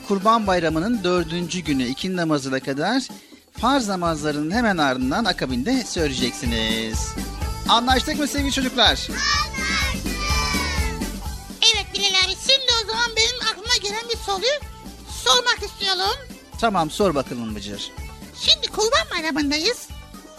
Kurban 0.07 0.47
Bayramı'nın 0.47 1.03
dördüncü 1.03 1.59
günü 1.59 1.83
iki 1.83 2.15
namazına 2.15 2.59
kadar 2.59 3.03
farz 3.51 3.87
namazlarının 3.87 4.51
hemen 4.51 4.77
ardından 4.77 5.25
akabinde 5.25 5.83
söyleyeceksiniz. 5.83 7.15
Anlaştık 7.69 8.19
mı 8.19 8.27
sevgili 8.27 8.51
çocuklar? 8.51 9.07
Evet 11.61 11.85
Bilal 11.93 12.07
abi 12.07 12.35
şimdi 12.47 12.71
o 12.83 12.87
zaman 12.87 13.09
benim 13.17 13.51
aklıma 13.51 13.77
gelen 13.81 14.09
bir 14.09 14.17
soruyu 14.17 14.59
sormak 15.23 15.59
istiyorum. 15.63 16.19
Tamam 16.59 16.91
sor 16.91 17.15
bakalım 17.15 17.55
Bıcır. 17.55 17.91
Şimdi 18.41 18.67
kurban 18.67 19.07
bayramındayız. 19.11 19.87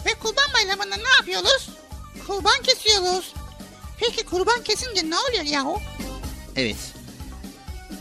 Ve 0.05 0.13
kurban 0.13 0.53
bayramında 0.53 0.95
ne 0.95 1.09
yapıyoruz? 1.19 1.69
Kurban 2.27 2.63
kesiyoruz. 2.63 3.26
Kurban 4.29 4.63
kesince 4.63 5.09
ne 5.09 5.15
oluyor 5.17 5.43
yahu? 5.43 5.79
Evet. 6.55 6.75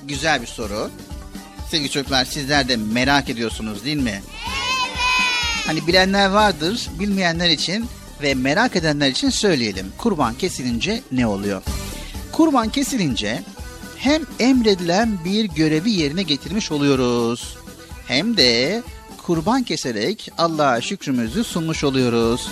Güzel 0.04 0.42
bir 0.42 0.46
soru. 0.46 0.90
Sevgili 1.70 1.90
çocuklar 1.90 2.24
sizler 2.24 2.68
de 2.68 2.76
merak 2.76 3.30
ediyorsunuz 3.30 3.84
değil 3.84 3.96
mi? 3.96 4.22
Hani 5.66 5.86
bilenler 5.86 6.30
vardır, 6.30 6.88
bilmeyenler 6.98 7.50
için 7.50 7.86
ve 8.22 8.34
merak 8.34 8.76
edenler 8.76 9.08
için 9.08 9.30
söyleyelim. 9.30 9.92
Kurban 9.98 10.34
kesilince 10.34 11.02
ne 11.12 11.26
oluyor? 11.26 11.62
Kurban 12.32 12.68
kesilince 12.68 13.42
hem 13.96 14.22
emredilen 14.40 15.24
bir 15.24 15.44
görevi 15.44 15.90
yerine 15.90 16.22
getirmiş 16.22 16.72
oluyoruz. 16.72 17.56
Hem 18.06 18.36
de 18.36 18.82
kurban 19.22 19.62
keserek 19.62 20.30
Allah'a 20.38 20.80
şükrümüzü 20.80 21.44
sunmuş 21.44 21.84
oluyoruz. 21.84 22.48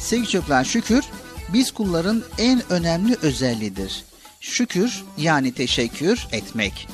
Sevgili 0.00 0.28
çocuklar 0.28 0.64
şükür 0.64 1.04
biz 1.52 1.70
kulların 1.70 2.22
en 2.38 2.62
önemli 2.72 3.16
özelliğidir. 3.22 4.04
Şükür 4.40 5.04
yani 5.18 5.54
teşekkür 5.54 6.26
etmek. 6.32 6.88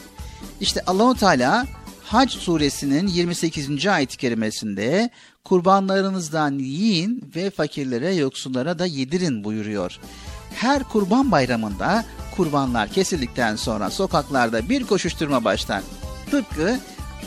İşte 0.60 0.82
Allahu 0.86 1.14
Teala 1.14 1.66
Hac 2.04 2.30
suresinin 2.30 3.06
28. 3.06 3.86
ayet-i 3.86 4.16
kerimesinde 4.16 5.10
kurbanlarınızdan 5.44 6.58
yiyin 6.58 7.32
ve 7.36 7.50
fakirlere 7.50 8.14
yoksullara 8.14 8.78
da 8.78 8.86
yedirin 8.86 9.44
buyuruyor. 9.44 9.98
Her 10.54 10.82
kurban 10.82 11.32
bayramında 11.32 12.04
kurbanlar 12.36 12.88
kesildikten 12.88 13.56
sonra 13.56 13.90
sokaklarda 13.90 14.68
bir 14.68 14.84
koşuşturma 14.84 15.44
başlar. 15.44 15.82
Tıpkı 16.30 16.78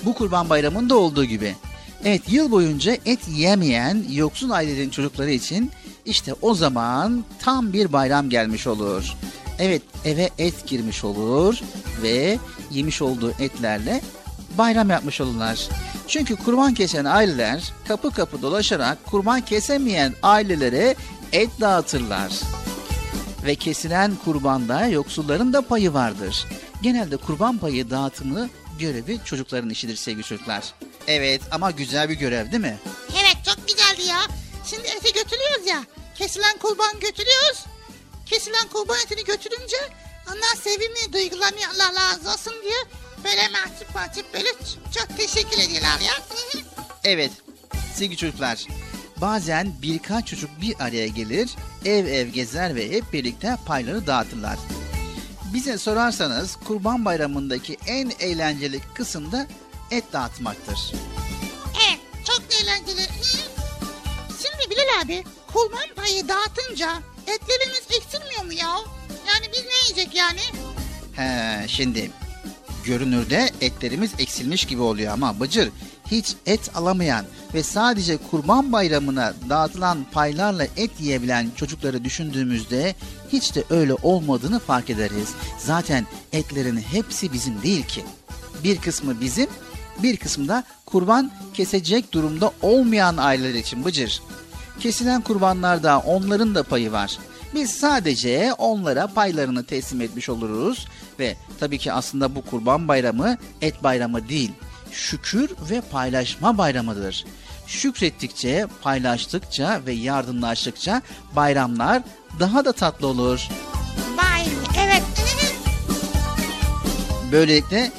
bu 0.05 0.13
kurban 0.13 0.49
bayramında 0.49 0.95
olduğu 0.95 1.25
gibi. 1.25 1.55
Evet 2.03 2.21
yıl 2.27 2.51
boyunca 2.51 2.97
et 3.05 3.19
yemeyen 3.35 4.05
yoksul 4.09 4.49
ailelerin 4.49 4.89
çocukları 4.89 5.31
için 5.31 5.71
işte 6.05 6.33
o 6.41 6.53
zaman 6.53 7.25
tam 7.39 7.73
bir 7.73 7.93
bayram 7.93 8.29
gelmiş 8.29 8.67
olur. 8.67 9.13
Evet 9.59 9.81
eve 10.05 10.29
et 10.37 10.67
girmiş 10.67 11.03
olur 11.03 11.59
ve 12.01 12.39
yemiş 12.71 13.01
olduğu 13.01 13.31
etlerle 13.31 14.01
bayram 14.57 14.89
yapmış 14.89 15.21
olurlar. 15.21 15.67
Çünkü 16.07 16.35
kurban 16.35 16.73
kesen 16.73 17.05
aileler 17.05 17.73
kapı 17.87 18.11
kapı 18.11 18.41
dolaşarak 18.41 19.05
kurban 19.05 19.41
kesemeyen 19.41 20.13
ailelere 20.23 20.95
et 21.31 21.49
dağıtırlar. 21.61 22.31
Ve 23.45 23.55
kesilen 23.55 24.15
kurbanda 24.25 24.85
yoksulların 24.87 25.53
da 25.53 25.61
payı 25.61 25.93
vardır. 25.93 26.45
Genelde 26.81 27.17
kurban 27.17 27.57
payı 27.57 27.89
dağıtımı 27.89 28.49
görevi 28.79 29.19
çocukların 29.25 29.69
işidir 29.69 29.95
sevgili 29.95 30.23
çocuklar. 30.23 30.63
Evet 31.07 31.41
ama 31.51 31.71
güzel 31.71 32.09
bir 32.09 32.13
görev 32.13 32.51
değil 32.51 32.61
mi? 32.61 32.77
Evet 33.13 33.37
çok 33.45 33.67
güzeldi 33.67 34.09
ya. 34.09 34.19
Şimdi 34.69 34.87
eti 34.87 35.13
götürüyoruz 35.13 35.67
ya. 35.67 35.83
Kesilen 36.15 36.57
kurban 36.57 36.99
götürüyoruz. 36.99 37.65
Kesilen 38.25 38.67
kurban 38.67 38.99
etini 39.05 39.23
götürünce 39.23 39.77
onlar 40.27 40.55
sevimli 40.63 41.13
duygulanıyor 41.13 41.69
Allah 41.75 41.93
razı 41.93 42.31
olsun 42.31 42.53
diye 42.63 42.83
böyle 43.23 43.47
mahcup 43.47 43.95
mahcup 43.95 44.33
böyle 44.33 44.49
çok 44.97 45.17
teşekkür 45.17 45.57
ediyorlar 45.57 45.99
ya. 45.99 46.13
Evet 47.03 47.31
sevgili 47.95 48.17
çocuklar 48.17 48.65
bazen 49.17 49.73
birkaç 49.81 50.27
çocuk 50.27 50.49
bir 50.61 50.75
araya 50.79 51.07
gelir 51.07 51.49
ev 51.85 52.05
ev 52.05 52.27
gezer 52.27 52.75
ve 52.75 52.91
hep 52.91 53.13
birlikte 53.13 53.57
payları 53.65 54.07
dağıtırlar. 54.07 54.59
Bize 55.53 55.77
sorarsanız 55.77 56.55
Kurban 56.67 57.05
Bayramı'ndaki 57.05 57.77
en 57.87 58.11
eğlenceli 58.19 58.81
kısım 58.93 59.31
da 59.31 59.47
et 59.91 60.13
dağıtmaktır. 60.13 60.93
Evet 61.87 61.99
çok 62.25 62.41
eğlenceli. 62.61 63.07
Şimdi 64.61 64.75
Bilal 64.75 65.01
abi 65.05 65.23
kurban 65.53 65.95
payı 65.95 66.27
dağıtınca 66.27 66.99
etlerimiz 67.27 67.83
eksilmiyor 67.97 68.43
mu 68.43 68.53
ya? 68.53 68.75
Yani 69.27 69.45
biz 69.53 69.63
ne 69.65 69.83
yiyecek 69.83 70.15
yani? 70.15 70.39
He, 71.15 71.67
şimdi 71.67 72.11
görünürde 72.85 73.49
etlerimiz 73.61 74.11
eksilmiş 74.19 74.65
gibi 74.65 74.81
oluyor 74.81 75.13
ama 75.13 75.39
Bıcır 75.39 75.69
hiç 76.11 76.35
et 76.45 76.71
alamayan 76.75 77.25
ve 77.53 77.63
sadece 77.63 78.17
kurban 78.17 78.71
bayramına 78.71 79.33
dağıtılan 79.49 80.05
paylarla 80.11 80.63
et 80.63 80.91
yiyebilen 80.99 81.49
çocukları 81.55 82.03
düşündüğümüzde 82.03 82.95
hiç 83.31 83.55
de 83.55 83.63
öyle 83.69 83.93
olmadığını 83.93 84.59
fark 84.59 84.89
ederiz. 84.89 85.29
Zaten 85.57 86.07
etlerin 86.33 86.77
hepsi 86.77 87.33
bizim 87.33 87.61
değil 87.63 87.83
ki. 87.85 88.05
Bir 88.63 88.77
kısmı 88.77 89.21
bizim, 89.21 89.47
bir 90.03 90.17
kısmı 90.17 90.47
da 90.47 90.63
kurban 90.85 91.31
kesecek 91.53 92.11
durumda 92.13 92.51
olmayan 92.61 93.17
aileler 93.17 93.59
için 93.59 93.85
Bıcır. 93.85 94.21
Kesilen 94.79 95.21
kurbanlarda 95.21 95.99
onların 95.99 96.55
da 96.55 96.63
payı 96.63 96.91
var. 96.91 97.17
Biz 97.55 97.71
sadece 97.71 98.53
onlara 98.57 99.07
paylarını 99.07 99.65
teslim 99.65 100.01
etmiş 100.01 100.29
oluruz 100.29 100.87
ve 101.19 101.35
tabii 101.59 101.77
ki 101.77 101.93
aslında 101.93 102.35
bu 102.35 102.41
kurban 102.45 102.87
bayramı 102.87 103.37
et 103.61 103.83
bayramı 103.83 104.29
değil, 104.29 104.51
şükür 104.91 105.49
ve 105.69 105.81
paylaşma 105.81 106.57
bayramıdır. 106.57 107.25
Şükrettikçe, 107.67 108.67
paylaştıkça 108.81 109.81
ve 109.85 109.93
yardımlaştıkça 109.93 111.01
bayramlar 111.35 112.03
daha 112.39 112.65
da 112.65 112.71
tatlı 112.71 113.07
olur. 113.07 113.47
Vay 114.17 114.45
evet. 114.79 115.03
Böylelikle 117.31 117.91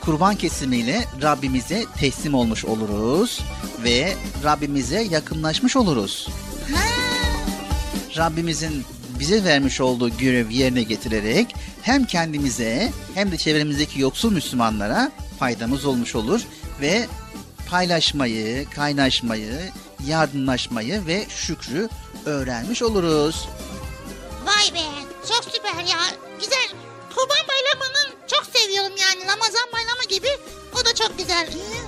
kurban 0.00 0.36
kesimiyle 0.36 1.04
Rabbimize 1.22 1.84
teslim 1.96 2.34
olmuş 2.34 2.64
oluruz 2.64 3.40
ve 3.84 4.16
Rabbimize 4.44 5.02
yakınlaşmış 5.02 5.76
oluruz. 5.76 6.28
Rabbimizin 8.16 8.84
bize 9.18 9.44
vermiş 9.44 9.80
olduğu 9.80 10.16
görevi 10.16 10.54
yerine 10.54 10.82
getirerek 10.82 11.54
hem 11.82 12.04
kendimize 12.04 12.92
hem 13.14 13.32
de 13.32 13.36
çevremizdeki 13.36 14.00
yoksul 14.00 14.32
Müslümanlara 14.32 15.12
faydamız 15.38 15.84
olmuş 15.84 16.14
olur 16.14 16.40
ve 16.80 17.06
paylaşmayı, 17.70 18.70
kaynaşmayı, 18.70 19.72
yardımlaşmayı 20.06 21.06
ve 21.06 21.26
şükrü 21.28 21.88
öğrenmiş 22.26 22.82
oluruz. 22.82 23.48
Vay 24.46 24.74
be 24.74 24.84
çok 25.28 25.44
süper 25.44 25.84
ya. 25.84 25.98
Güzel. 26.40 26.68
Kurban 27.14 27.44
bayramının 27.48 28.16
çok 28.26 28.46
seviyorum 28.56 28.92
yani. 29.00 29.26
Ramazan 29.32 29.68
bayramı 29.72 30.04
gibi. 30.08 30.28
O 30.74 30.84
da 30.84 30.94
çok 30.94 31.18
güzel. 31.18 31.46
Hı? 31.46 31.87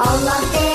Allah 0.00 0.69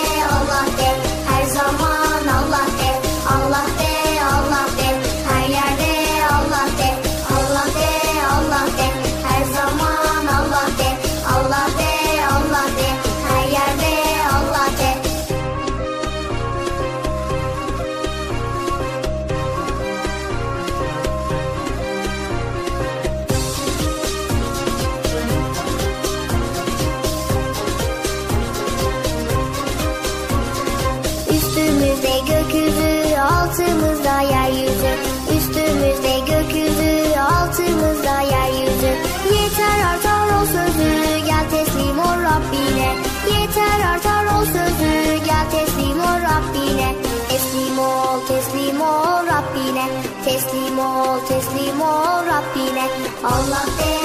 ol 52.36 52.42
Rabbine. 52.42 52.86
Allah 53.24 53.66
de, 53.78 53.86
Allah 53.86 54.05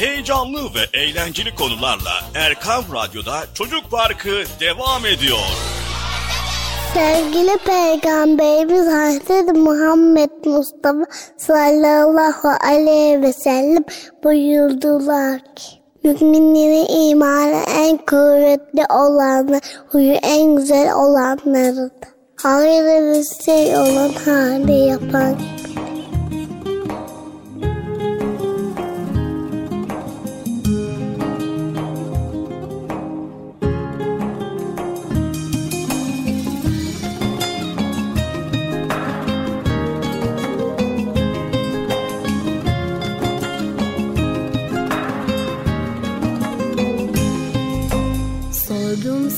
heyecanlı 0.00 0.60
ve 0.74 0.98
eğlenceli 0.98 1.54
konularla 1.54 2.12
Erkan 2.34 2.82
Radyo'da 2.94 3.38
Çocuk 3.54 3.90
Parkı 3.90 4.44
devam 4.60 5.06
ediyor. 5.06 5.38
Sevgili 6.94 7.58
Peygamberimiz 7.58 8.86
Hazreti 8.86 9.52
Muhammed 9.52 10.30
Mustafa 10.44 11.04
sallallahu 11.36 12.48
aleyhi 12.66 13.22
ve 13.22 13.32
sellem 13.32 13.84
buyurdular 14.24 15.40
ki 15.56 15.80
Müminlerin 16.04 17.10
imanı 17.10 17.62
en 17.68 17.96
kuvvetli 17.96 18.84
olanı, 18.90 19.60
huyu 19.88 20.12
en 20.12 20.56
güzel 20.56 20.94
olanlarıdır. 20.94 21.90
Hayırlı 22.42 23.18
bir 23.18 23.44
şey 23.44 23.76
olan 23.76 24.12
hali 24.24 24.72
yapan. 24.72 25.36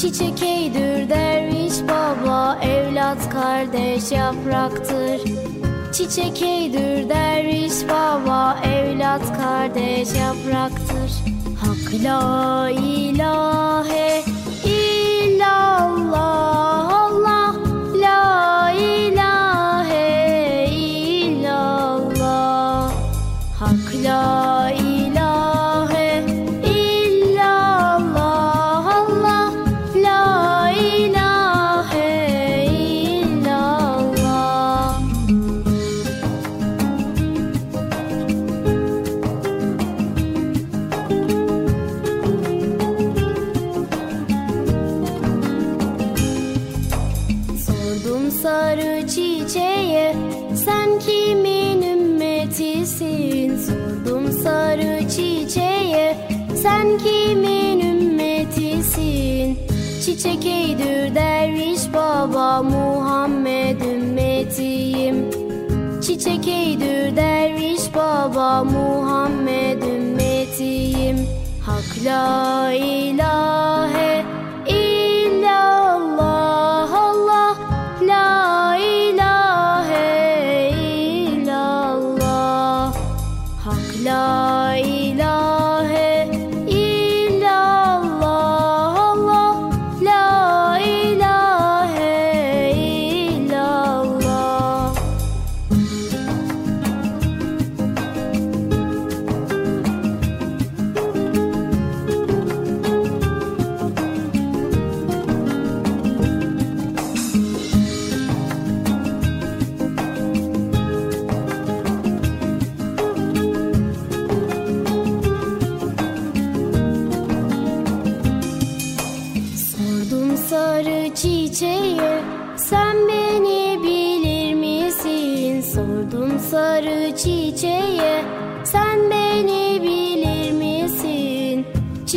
Çiçek 0.00 0.42
eydür 0.42 1.08
derviş 1.08 1.74
baba 1.82 2.58
Evlat 2.62 3.30
kardeş 3.30 4.12
yapraktır. 4.12 5.20
Çiçek 5.92 6.42
eydür 6.42 7.08
derviş 7.08 7.88
baba 7.88 8.58
Evlat 8.64 9.36
kardeş 9.36 10.08
yapraktır. 10.14 11.10
Hak 11.60 11.94
la 12.04 12.70
ilahe 12.70 14.24
illallah 14.64 16.59
Çiçek 60.20 60.46
eydür 60.46 61.14
derviş 61.14 61.80
baba 61.94 62.62
Muhammed 62.62 63.80
ümmetiyim. 63.80 65.30
Çiçek 66.02 66.48
eydür 66.48 67.16
derviş 67.16 67.94
baba 67.94 68.64
Muhammed 68.64 69.82
ümmetiyim. 69.82 71.16
Hak 71.66 72.04
la 72.04 72.72
ilahe 72.72 73.89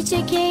Çiçek 0.03 0.42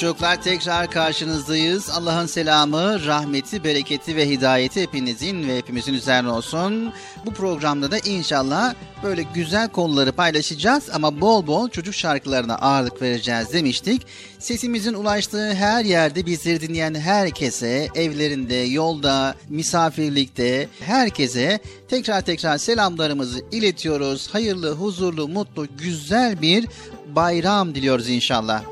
çocuklar 0.00 0.42
tekrar 0.42 0.90
karşınızdayız. 0.90 1.90
Allah'ın 1.90 2.26
selamı, 2.26 3.06
rahmeti, 3.06 3.64
bereketi 3.64 4.16
ve 4.16 4.28
hidayeti 4.28 4.82
hepinizin 4.82 5.48
ve 5.48 5.58
hepimizin 5.58 5.94
üzerine 5.94 6.28
olsun. 6.28 6.92
Bu 7.26 7.34
programda 7.34 7.90
da 7.90 7.98
inşallah 7.98 8.74
böyle 9.02 9.22
güzel 9.34 9.68
konuları 9.68 10.12
paylaşacağız 10.12 10.90
ama 10.92 11.20
bol 11.20 11.46
bol 11.46 11.68
çocuk 11.68 11.94
şarkılarına 11.94 12.54
ağırlık 12.54 13.02
vereceğiz 13.02 13.52
demiştik. 13.52 14.06
Sesimizin 14.38 14.94
ulaştığı 14.94 15.54
her 15.54 15.84
yerde 15.84 16.26
bizleri 16.26 16.60
dinleyen 16.60 16.94
herkese, 16.94 17.88
evlerinde, 17.94 18.54
yolda, 18.54 19.34
misafirlikte 19.48 20.68
herkese 20.80 21.60
tekrar 21.88 22.20
tekrar 22.20 22.58
selamlarımızı 22.58 23.40
iletiyoruz. 23.52 24.28
Hayırlı, 24.32 24.72
huzurlu, 24.72 25.28
mutlu, 25.28 25.66
güzel 25.78 26.42
bir 26.42 26.66
bayram 27.14 27.74
diliyoruz 27.74 28.08
inşallah. 28.08 28.62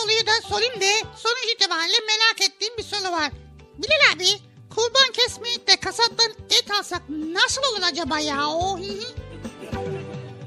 Soruyu 0.00 0.26
da 0.26 0.48
sorayım 0.48 0.80
de 0.80 0.90
sonuç 1.16 1.54
itibariyle 1.54 1.96
merak 2.06 2.50
ettiğim 2.50 2.76
bir 2.78 2.82
soru 2.82 3.12
var. 3.12 3.32
Bilal 3.78 4.16
abi 4.16 4.28
kurban 4.70 5.12
kesmeyip 5.12 5.66
de 5.68 5.76
kasaptan 5.76 6.30
et 6.50 6.70
alsak 6.80 7.02
nasıl 7.08 7.62
olur 7.62 7.82
acaba 7.92 8.18
ya? 8.18 8.46
O, 8.46 8.78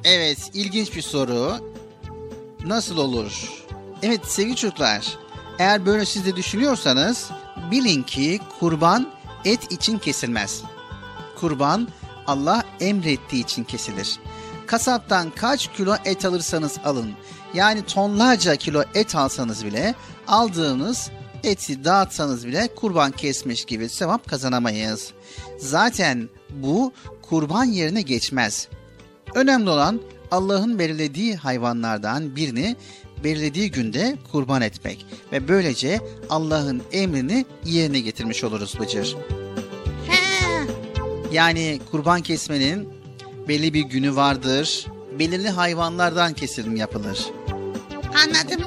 Evet, 0.03 0.37
ilginç 0.53 0.95
bir 0.95 1.01
soru. 1.01 1.73
Nasıl 2.65 2.97
olur? 2.97 3.63
Evet 4.03 4.21
sevgili 4.27 4.55
çocuklar, 4.55 5.17
eğer 5.59 5.85
böyle 5.85 6.05
siz 6.05 6.25
de 6.25 6.35
düşünüyorsanız 6.35 7.29
bilin 7.71 8.03
ki 8.03 8.39
kurban 8.59 9.13
et 9.45 9.71
için 9.71 9.99
kesilmez. 9.99 10.61
Kurban 11.39 11.87
Allah 12.27 12.63
emrettiği 12.79 13.43
için 13.43 13.63
kesilir. 13.63 14.19
Kasaptan 14.67 15.29
kaç 15.29 15.73
kilo 15.73 15.95
et 16.05 16.25
alırsanız 16.25 16.77
alın, 16.85 17.13
yani 17.53 17.81
tonlarca 17.85 18.55
kilo 18.55 18.83
et 18.95 19.15
alsanız 19.15 19.65
bile 19.65 19.95
aldığınız 20.27 21.11
eti 21.43 21.85
dağıtsanız 21.85 22.47
bile 22.47 22.69
kurban 22.75 23.11
kesmiş 23.11 23.65
gibi 23.65 23.89
sevap 23.89 24.29
kazanamayız. 24.29 25.11
Zaten 25.59 26.29
bu 26.49 26.93
kurban 27.21 27.65
yerine 27.65 28.01
geçmez. 28.01 28.67
Önemli 29.35 29.69
olan 29.69 29.99
Allah'ın 30.31 30.79
belirlediği 30.79 31.35
hayvanlardan 31.35 32.35
birini 32.35 32.75
belirlediği 33.23 33.71
günde 33.71 34.17
kurban 34.31 34.61
etmek 34.61 35.05
ve 35.31 35.47
böylece 35.47 35.99
Allah'ın 36.29 36.81
emrini 36.91 37.45
yerine 37.65 37.99
getirmiş 37.99 38.43
oluruz 38.43 38.79
Bıcır. 38.79 39.17
Yani 41.31 41.79
kurban 41.91 42.21
kesmenin 42.21 42.89
belli 43.47 43.73
bir 43.73 43.81
günü 43.81 44.15
vardır. 44.15 44.87
Belirli 45.19 45.49
hayvanlardan 45.49 46.33
keselim 46.33 46.75
yapılır. 46.75 47.31
Anladım. 48.15 48.61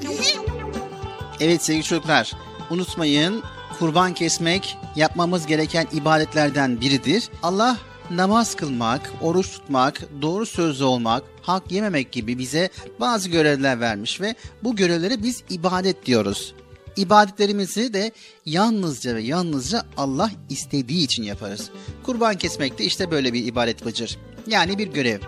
Evet 1.40 1.62
sevgili 1.62 1.84
çocuklar 1.84 2.32
unutmayın 2.70 3.42
kurban 3.78 4.14
kesmek 4.14 4.76
yapmamız 4.96 5.46
gereken 5.46 5.86
ibadetlerden 5.92 6.80
biridir. 6.80 7.28
Allah 7.42 7.78
namaz 8.10 8.54
kılmak, 8.54 9.12
oruç 9.20 9.52
tutmak, 9.52 10.00
doğru 10.22 10.46
sözlü 10.46 10.84
olmak, 10.84 11.22
hak 11.42 11.72
yememek 11.72 12.12
gibi 12.12 12.38
bize 12.38 12.70
bazı 13.00 13.28
görevler 13.30 13.80
vermiş 13.80 14.20
ve 14.20 14.34
bu 14.62 14.76
görevlere 14.76 15.22
biz 15.22 15.42
ibadet 15.50 16.06
diyoruz. 16.06 16.54
İbadetlerimizi 16.96 17.94
de 17.94 18.12
yalnızca 18.46 19.14
ve 19.16 19.22
yalnızca 19.22 19.82
Allah 19.96 20.30
istediği 20.50 21.04
için 21.04 21.22
yaparız. 21.22 21.70
Kurban 22.02 22.38
kesmek 22.38 22.78
de 22.78 22.84
işte 22.84 23.10
böyle 23.10 23.32
bir 23.32 23.44
ibadet 23.44 23.84
bıcır. 23.84 24.18
Yani 24.46 24.78
bir 24.78 24.86
görev. 24.86 25.20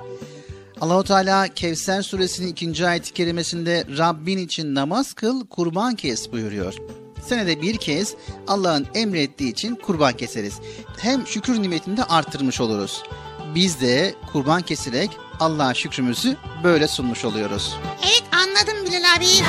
Allahu 0.81 1.05
Teala 1.05 1.49
Kevser 1.49 2.03
suresinin 2.03 2.49
ikinci 2.49 2.87
ayet-i 2.87 3.13
kerimesinde 3.13 3.85
Rabbin 3.99 4.39
için 4.39 4.75
namaz 4.75 5.15
kıl, 5.15 5.47
kurban 5.47 5.95
kes 5.95 6.33
buyuruyor. 6.33 6.75
Senede 7.29 7.63
bir 7.63 7.77
kez 7.77 8.15
Allah'ın 8.47 8.87
emrettiği 8.95 9.53
için 9.53 9.75
kurban 9.75 10.13
keseriz. 10.13 10.55
Hem 10.99 11.27
şükür 11.27 11.63
nimetini 11.63 11.97
de 11.97 12.05
arttırmış 12.05 12.61
oluruz. 12.61 13.03
Biz 13.55 13.81
de 13.81 14.15
kurban 14.33 14.63
keserek 14.63 15.11
Allah'a 15.41 15.75
şükrümüzü 15.75 16.37
böyle 16.65 16.89
sunmuş 16.89 17.25
oluyoruz. 17.25 17.77
Evet 18.03 18.25
anladım 18.33 18.87
Bilal 18.87 19.17
abi. 19.17 19.27
Yazıl 19.27 19.47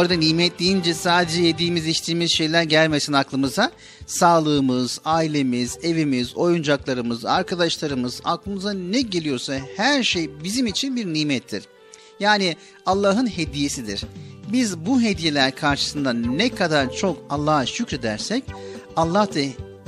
arada 0.00 0.14
nimet 0.14 0.58
deyince 0.58 0.94
sadece 0.94 1.42
yediğimiz 1.42 1.86
içtiğimiz 1.86 2.30
şeyler 2.30 2.62
gelmesin 2.62 3.12
aklımıza. 3.12 3.70
Sağlığımız, 4.06 5.00
ailemiz, 5.04 5.78
evimiz, 5.82 6.36
oyuncaklarımız, 6.36 7.24
arkadaşlarımız 7.24 8.20
aklımıza 8.24 8.72
ne 8.72 9.00
geliyorsa 9.00 9.58
her 9.76 10.02
şey 10.02 10.30
bizim 10.44 10.66
için 10.66 10.96
bir 10.96 11.06
nimettir. 11.06 11.64
Yani 12.20 12.56
Allah'ın 12.86 13.26
hediyesidir. 13.26 14.02
Biz 14.52 14.78
bu 14.78 15.00
hediyeler 15.00 15.56
karşısında 15.56 16.12
ne 16.12 16.48
kadar 16.48 16.92
çok 16.92 17.18
Allah'a 17.30 17.66
şükredersek 17.66 18.44
Allah 18.96 19.34
da 19.34 19.40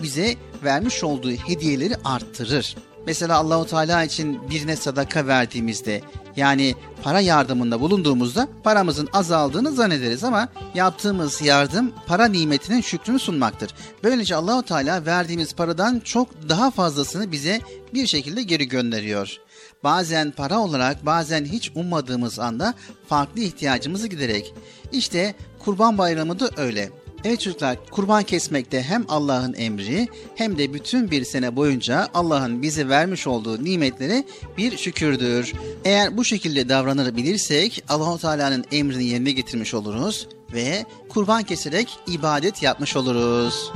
bize 0.02 0.34
vermiş 0.64 1.04
olduğu 1.04 1.30
hediyeleri 1.30 1.94
arttırır. 2.04 2.76
Mesela 3.06 3.36
Allahu 3.36 3.66
Teala 3.66 4.04
için 4.04 4.50
birine 4.50 4.76
sadaka 4.76 5.26
verdiğimizde 5.26 6.00
yani 6.36 6.74
para 7.02 7.20
yardımında 7.20 7.80
bulunduğumuzda 7.80 8.48
paramızın 8.64 9.08
azaldığını 9.12 9.72
zannederiz 9.72 10.24
ama 10.24 10.48
yaptığımız 10.74 11.42
yardım 11.42 11.92
para 12.06 12.26
nimetinin 12.26 12.80
şükrünü 12.80 13.18
sunmaktır. 13.18 13.74
Böylece 14.02 14.36
Allahu 14.36 14.62
Teala 14.62 15.06
verdiğimiz 15.06 15.54
paradan 15.54 16.00
çok 16.00 16.48
daha 16.48 16.70
fazlasını 16.70 17.32
bize 17.32 17.60
bir 17.94 18.06
şekilde 18.06 18.42
geri 18.42 18.68
gönderiyor. 18.68 19.36
Bazen 19.84 20.30
para 20.30 20.58
olarak 20.58 21.06
bazen 21.06 21.44
hiç 21.44 21.72
ummadığımız 21.74 22.38
anda 22.38 22.74
farklı 23.08 23.40
ihtiyacımızı 23.40 24.08
giderek. 24.08 24.54
İşte 24.92 25.34
Kurban 25.58 25.98
Bayramı 25.98 26.40
da 26.40 26.50
öyle. 26.56 27.01
Evet 27.24 27.40
çocuklar 27.40 27.76
kurban 27.90 28.22
kesmekte 28.22 28.82
hem 28.82 29.04
Allah'ın 29.08 29.54
emri 29.54 30.08
hem 30.34 30.58
de 30.58 30.74
bütün 30.74 31.10
bir 31.10 31.24
sene 31.24 31.56
boyunca 31.56 32.08
Allah'ın 32.14 32.62
bize 32.62 32.88
vermiş 32.88 33.26
olduğu 33.26 33.64
nimetleri 33.64 34.24
bir 34.56 34.76
şükürdür. 34.76 35.52
Eğer 35.84 36.16
bu 36.16 36.24
şekilde 36.24 36.68
davranır 36.68 37.16
bilirsek 37.16 37.84
Allahu 37.88 38.18
Teala'nın 38.18 38.64
emrini 38.72 39.04
yerine 39.04 39.32
getirmiş 39.32 39.74
oluruz 39.74 40.28
ve 40.52 40.86
kurban 41.08 41.42
keserek 41.42 41.98
ibadet 42.06 42.62
yapmış 42.62 42.96
oluruz. 42.96 43.72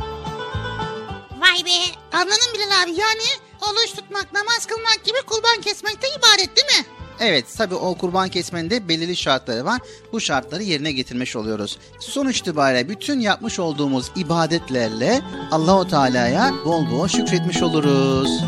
Vay 1.41 1.65
be 1.65 1.97
anladın 2.13 2.55
Bilal 2.55 2.83
abi 2.83 2.91
yani 2.91 3.27
oruç 3.63 3.95
tutmak, 3.95 4.33
namaz 4.33 4.67
kılmak 4.67 5.01
gibi 5.05 5.19
kurban 5.27 5.61
kesmek 5.61 6.03
de 6.03 6.07
ibadet 6.19 6.57
değil 6.57 6.81
mi? 6.81 6.87
Evet 7.21 7.45
tabi 7.57 7.75
o 7.75 7.95
kurban 7.95 8.29
kesmenin 8.29 8.71
de 8.71 8.89
belirli 8.89 9.17
şartları 9.17 9.65
var. 9.65 9.81
Bu 10.13 10.21
şartları 10.21 10.63
yerine 10.63 10.93
getirmiş 10.93 11.37
oluyoruz. 11.37 11.79
Sonuç 12.01 12.41
itibariyle 12.41 12.89
bütün 12.89 13.21
yapmış 13.21 13.59
olduğumuz 13.59 14.11
ibadetlerle 14.17 15.21
Allahu 15.51 15.89
Teala'ya 15.89 16.53
bol 16.65 16.91
bol 16.91 17.09
şükretmiş 17.09 17.63
oluruz. 17.63 18.41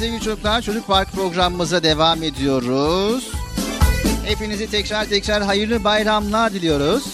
Sevgili 0.00 0.20
çocuklar 0.20 0.62
Çocuk 0.62 0.86
Park 0.86 1.12
programımıza 1.12 1.82
devam 1.82 2.22
ediyoruz. 2.22 3.32
Hepinizi 4.24 4.70
tekrar 4.70 5.04
tekrar 5.04 5.42
hayırlı 5.42 5.84
bayramlar 5.84 6.52
diliyoruz. 6.52 7.04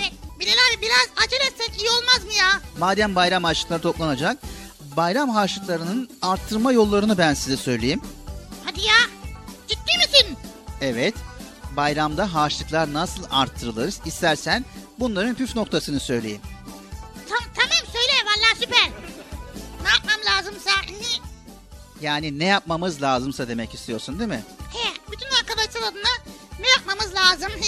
Evet 0.00 0.12
Bilal 0.40 0.52
abi 0.52 0.82
biraz 0.82 1.24
acele 1.26 1.44
etsek 1.44 1.80
iyi 1.80 1.90
olmaz 1.90 2.24
mı 2.24 2.32
ya? 2.32 2.60
Madem 2.78 3.14
bayram 3.14 3.44
harçlıkları 3.44 3.82
toplanacak, 3.82 4.38
bayram 4.96 5.30
harçlıklarının 5.30 6.10
arttırma 6.22 6.72
yollarını 6.72 7.18
ben 7.18 7.34
size 7.34 7.56
söyleyeyim. 7.56 8.00
Hadi 8.64 8.80
ya. 8.80 8.96
Ciddi 9.68 9.96
misin? 9.96 10.36
Evet, 10.80 11.14
bayramda 11.76 12.34
harçlıklar 12.34 12.92
nasıl 12.92 13.22
arttırılır 13.30 13.94
istersen 14.04 14.64
bunların 14.98 15.34
püf 15.34 15.56
noktasını 15.56 16.00
söyleyeyim. 16.00 16.40
Yani 22.00 22.38
ne 22.38 22.44
yapmamız 22.44 23.02
lazımsa 23.02 23.48
demek 23.48 23.74
istiyorsun 23.74 24.18
değil 24.18 24.30
mi? 24.30 24.44
He, 24.72 25.12
bütün 25.12 25.26
arkadaşlar 25.40 25.80
adına 25.82 26.32
ne 26.60 26.68
yapmamız 26.68 27.14
lazım? 27.14 27.52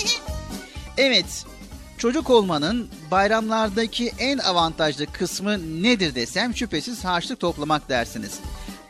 Evet, 0.99 1.45
çocuk 1.99 2.31
olmanın 2.31 2.89
bayramlardaki 3.11 4.13
en 4.19 4.39
avantajlı 4.39 5.07
kısmı 5.07 5.83
nedir 5.83 6.15
desem 6.15 6.57
şüphesiz 6.57 7.05
harçlık 7.05 7.41
toplamak 7.41 7.89
dersiniz. 7.89 8.39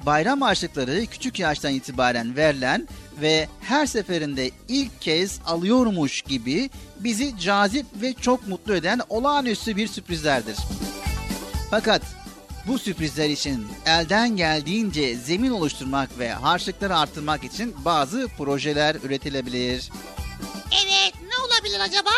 Bayram 0.06 0.40
harçlıkları 0.40 1.06
küçük 1.06 1.38
yaştan 1.38 1.72
itibaren 1.72 2.36
verilen 2.36 2.88
ve 3.20 3.48
her 3.60 3.86
seferinde 3.86 4.50
ilk 4.68 5.00
kez 5.00 5.40
alıyormuş 5.46 6.22
gibi 6.22 6.70
bizi 7.00 7.38
cazip 7.38 7.86
ve 8.02 8.14
çok 8.14 8.48
mutlu 8.48 8.74
eden 8.74 9.00
olağanüstü 9.08 9.76
bir 9.76 9.88
sürprizlerdir. 9.88 10.56
Fakat 11.70 12.02
bu 12.66 12.78
sürprizler 12.78 13.28
için 13.30 13.66
elden 13.86 14.36
geldiğince 14.36 15.16
zemin 15.16 15.50
oluşturmak 15.50 16.18
ve 16.18 16.32
harçlıkları 16.32 16.96
arttırmak 16.98 17.44
için 17.44 17.74
bazı 17.84 18.28
projeler 18.38 18.94
üretilebilir. 19.02 19.90
evet 20.84 21.12
ne 21.22 21.36
olabilir 21.46 21.80
acaba? 21.80 22.10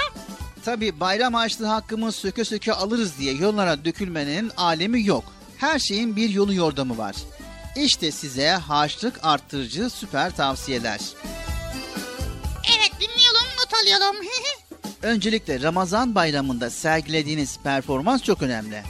Tabi 0.65 1.01
bayram 1.01 1.35
harçlığı 1.35 1.67
hakkımız 1.67 2.17
söke 2.17 2.45
söke 2.45 2.73
alırız 2.73 3.19
diye 3.19 3.35
yollara 3.35 3.85
dökülmenin 3.85 4.51
alemi 4.57 5.07
yok. 5.07 5.25
Her 5.57 5.79
şeyin 5.79 6.17
bir 6.17 6.29
yolu 6.29 6.55
yordamı 6.55 6.99
var. 6.99 7.17
İşte 7.77 8.11
size 8.11 8.51
harçlık 8.51 9.21
arttırıcı 9.23 9.91
süper 9.91 10.37
tavsiyeler. 10.37 11.01
Evet 12.77 12.91
dinleyelim 13.01 13.49
not 13.59 13.75
alıyorum. 13.83 14.17
Öncelikle 15.03 15.63
Ramazan 15.63 16.15
bayramında 16.15 16.71
sergilediğiniz 16.71 17.59
performans 17.65 18.23
çok 18.23 18.43
önemli. 18.43 18.83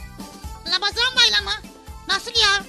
Nasıl 2.25 2.41
ya? 2.41 2.63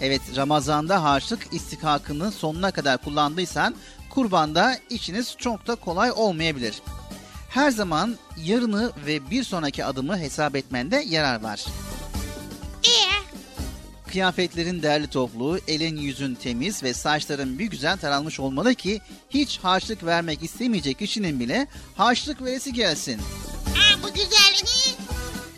Evet 0.00 0.22
Ramazan'da 0.36 1.02
harçlık 1.02 1.46
istikakını 1.52 2.32
sonuna 2.32 2.70
kadar 2.70 2.98
kullandıysan 2.98 3.74
kurbanda 4.10 4.78
işiniz 4.90 5.34
çok 5.38 5.66
da 5.66 5.74
kolay 5.74 6.10
olmayabilir. 6.10 6.82
Her 7.50 7.70
zaman 7.70 8.16
yarını 8.36 8.92
ve 9.06 9.30
bir 9.30 9.44
sonraki 9.44 9.84
adımı 9.84 10.18
hesap 10.18 10.56
etmende 10.56 11.04
yarar 11.08 11.42
var. 11.42 11.64
Ee, 12.84 14.10
Kıyafetlerin 14.10 14.82
değerli 14.82 15.06
toplu, 15.06 15.58
elin 15.68 15.96
yüzün 15.96 16.34
temiz 16.34 16.82
ve 16.82 16.94
saçların 16.94 17.58
bir 17.58 17.66
güzel 17.66 17.98
taranmış 17.98 18.40
olmalı 18.40 18.74
ki 18.74 19.00
hiç 19.30 19.58
harçlık 19.58 20.04
vermek 20.04 20.42
istemeyecek 20.42 20.98
kişinin 20.98 21.40
bile 21.40 21.66
harçlık 21.96 22.42
veresi 22.42 22.72
gelsin. 22.72 23.20
ha, 23.74 23.98
bu 24.02 24.08
güzel. 24.14 24.62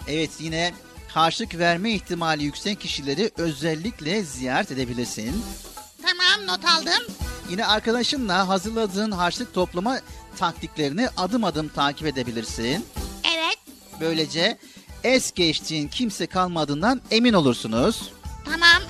Evet 0.08 0.30
yine 0.40 0.72
harçlık 1.14 1.58
verme 1.58 1.90
ihtimali 1.92 2.44
yüksek 2.44 2.80
kişileri 2.80 3.30
özellikle 3.36 4.22
ziyaret 4.22 4.70
edebilirsin. 4.70 5.44
tamam 6.02 6.46
not 6.46 6.64
aldım. 6.64 7.14
Yine 7.50 7.66
arkadaşınla 7.66 8.48
hazırladığın 8.48 9.10
harçlık 9.10 9.54
toplama 9.54 10.00
taktiklerini 10.38 11.08
adım 11.16 11.44
adım 11.44 11.68
takip 11.68 12.06
edebilirsin. 12.06 12.86
Evet 13.24 13.58
Böylece 14.00 14.58
es 15.04 15.32
geçtiğin 15.32 15.88
kimse 15.88 16.26
kalmadığından 16.26 17.00
emin 17.10 17.32
olursunuz. 17.32 18.12
tamam. 18.44 18.82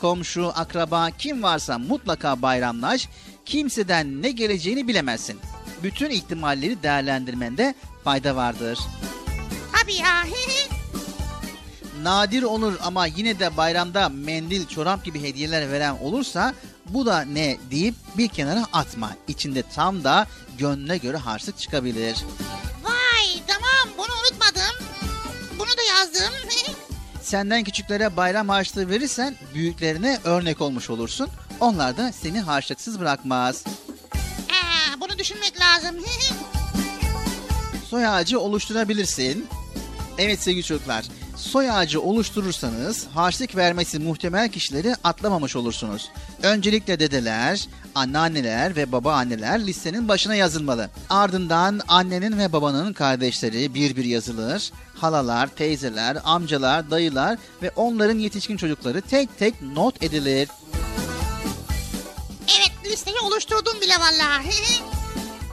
Komşu, 0.00 0.52
akraba 0.54 1.10
kim 1.10 1.42
varsa 1.42 1.78
mutlaka 1.78 2.42
bayramlaş. 2.42 3.08
Kimseden 3.44 4.22
ne 4.22 4.30
geleceğini 4.30 4.88
bilemezsin. 4.88 5.40
Bütün 5.82 6.10
ihtimalleri 6.10 6.82
değerlendirmende 6.82 7.74
fayda 8.04 8.36
vardır. 8.36 8.78
Tabii 9.72 9.94
ya. 9.94 10.22
Nadir 12.02 12.42
olur 12.42 12.74
ama 12.82 13.06
yine 13.06 13.38
de 13.38 13.56
bayramda 13.56 14.08
mendil, 14.08 14.66
çorap 14.66 15.04
gibi 15.04 15.22
hediyeler 15.22 15.72
veren 15.72 15.96
olursa 16.02 16.54
bu 16.88 17.06
da 17.06 17.20
ne 17.20 17.56
deyip 17.70 17.94
bir 18.16 18.28
kenara 18.28 18.66
atma. 18.72 19.10
İçinde 19.28 19.62
tam 19.74 20.04
da 20.04 20.26
gönlüne 20.58 20.98
göre 20.98 21.16
harçlık 21.16 21.58
çıkabilir. 21.58 22.16
Vay 22.84 23.42
tamam 23.46 23.94
bunu 23.98 24.14
unutmadım. 24.22 24.86
Bunu 25.58 25.68
da 25.68 25.82
yazdım. 25.98 26.34
Senden 27.22 27.64
küçüklere 27.64 28.16
bayram 28.16 28.48
harçlığı 28.48 28.90
verirsen 28.90 29.36
büyüklerine 29.54 30.18
örnek 30.24 30.60
olmuş 30.60 30.90
olursun. 30.90 31.28
Onlar 31.60 31.96
da 31.96 32.12
seni 32.12 32.40
harçlıksız 32.40 33.00
bırakmaz. 33.00 33.64
Aa, 34.50 35.00
bunu 35.00 35.18
düşünmek 35.18 35.60
lazım. 35.60 35.96
Soy 37.90 38.06
ağacı 38.06 38.40
oluşturabilirsin. 38.40 39.46
Evet 40.18 40.40
sevgili 40.42 40.64
çocuklar, 40.64 41.04
soy 41.36 41.70
ağacı 41.70 42.00
oluşturursanız 42.00 43.06
harçlık 43.14 43.56
vermesi 43.56 43.98
muhtemel 43.98 44.48
kişileri 44.48 44.94
atlamamış 45.04 45.56
olursunuz. 45.56 46.10
Öncelikle 46.42 47.00
dedeler, 47.00 47.68
anneanneler 47.94 48.76
ve 48.76 48.92
babaanneler 48.92 49.66
listenin 49.66 50.08
başına 50.08 50.34
yazılmalı. 50.34 50.90
Ardından 51.10 51.80
annenin 51.88 52.38
ve 52.38 52.52
babanın 52.52 52.92
kardeşleri 52.92 53.74
bir 53.74 53.96
bir 53.96 54.04
yazılır. 54.04 54.72
Halalar, 54.94 55.46
teyzeler, 55.46 56.18
amcalar, 56.24 56.90
dayılar 56.90 57.38
ve 57.62 57.70
onların 57.76 58.18
yetişkin 58.18 58.56
çocukları 58.56 59.00
tek 59.00 59.38
tek 59.38 59.62
not 59.62 60.02
edilir. 60.02 60.48
evet 62.48 62.92
listeyi 62.92 63.16
oluşturdum 63.20 63.80
bile 63.80 63.94
vallahi. 64.00 64.50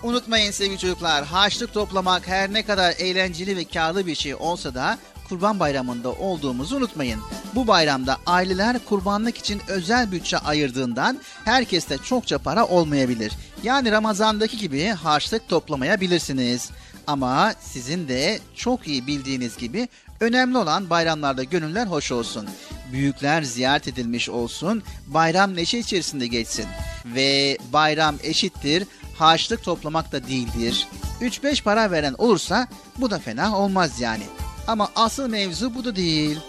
Unutmayın 0.06 0.52
sevgili 0.52 0.78
çocuklar, 0.78 1.26
harçlık 1.26 1.74
toplamak 1.74 2.28
her 2.28 2.54
ne 2.54 2.66
kadar 2.66 2.92
eğlenceli 2.98 3.58
ve 3.58 3.64
karlı 3.64 4.08
bir 4.08 4.16
şey 4.16 4.36
olsa 4.36 4.74
da 4.74 4.98
Kurban 5.30 5.60
Bayramı'nda 5.60 6.12
olduğumuzu 6.12 6.78
unutmayın. 6.78 7.22
Bu 7.56 7.68
bayramda 7.68 8.18
aileler 8.26 8.80
kurbanlık 8.86 9.38
için 9.38 9.62
özel 9.68 10.12
bütçe 10.12 10.38
ayırdığından 10.38 11.20
herkeste 11.46 11.98
çokça 11.98 12.38
para 12.38 12.66
olmayabilir. 12.66 13.34
Yani 13.64 13.92
Ramazan'daki 13.92 14.58
gibi 14.58 14.88
harçlık 14.88 15.50
toplamayabilirsiniz. 15.50 16.70
Ama 17.08 17.54
sizin 17.60 18.08
de 18.08 18.40
çok 18.56 18.88
iyi 18.88 19.08
bildiğiniz 19.08 19.58
gibi 19.58 19.88
önemli 20.20 20.58
olan 20.58 20.90
bayramlarda 20.90 21.44
gönüller 21.44 21.88
hoş 21.88 22.12
olsun. 22.12 22.48
Büyükler 22.92 23.44
ziyaret 23.44 23.88
edilmiş 23.88 24.30
olsun, 24.30 24.84
bayram 25.08 25.56
neşe 25.56 25.78
içerisinde 25.78 26.28
geçsin. 26.28 26.66
Ve 27.06 27.58
bayram 27.74 28.16
eşittir, 28.24 28.88
harçlık 29.18 29.64
toplamak 29.64 30.12
da 30.12 30.28
değildir. 30.28 30.88
3-5 31.22 31.64
para 31.64 31.92
veren 31.92 32.16
olursa 32.18 32.68
bu 32.98 33.12
da 33.12 33.20
fena 33.20 33.58
olmaz 33.58 34.00
yani. 34.00 34.24
Ama 34.68 34.90
asıl 34.96 35.30
mevzu 35.30 35.76
bu 35.76 35.86
da 35.86 35.96
değil. 35.96 36.40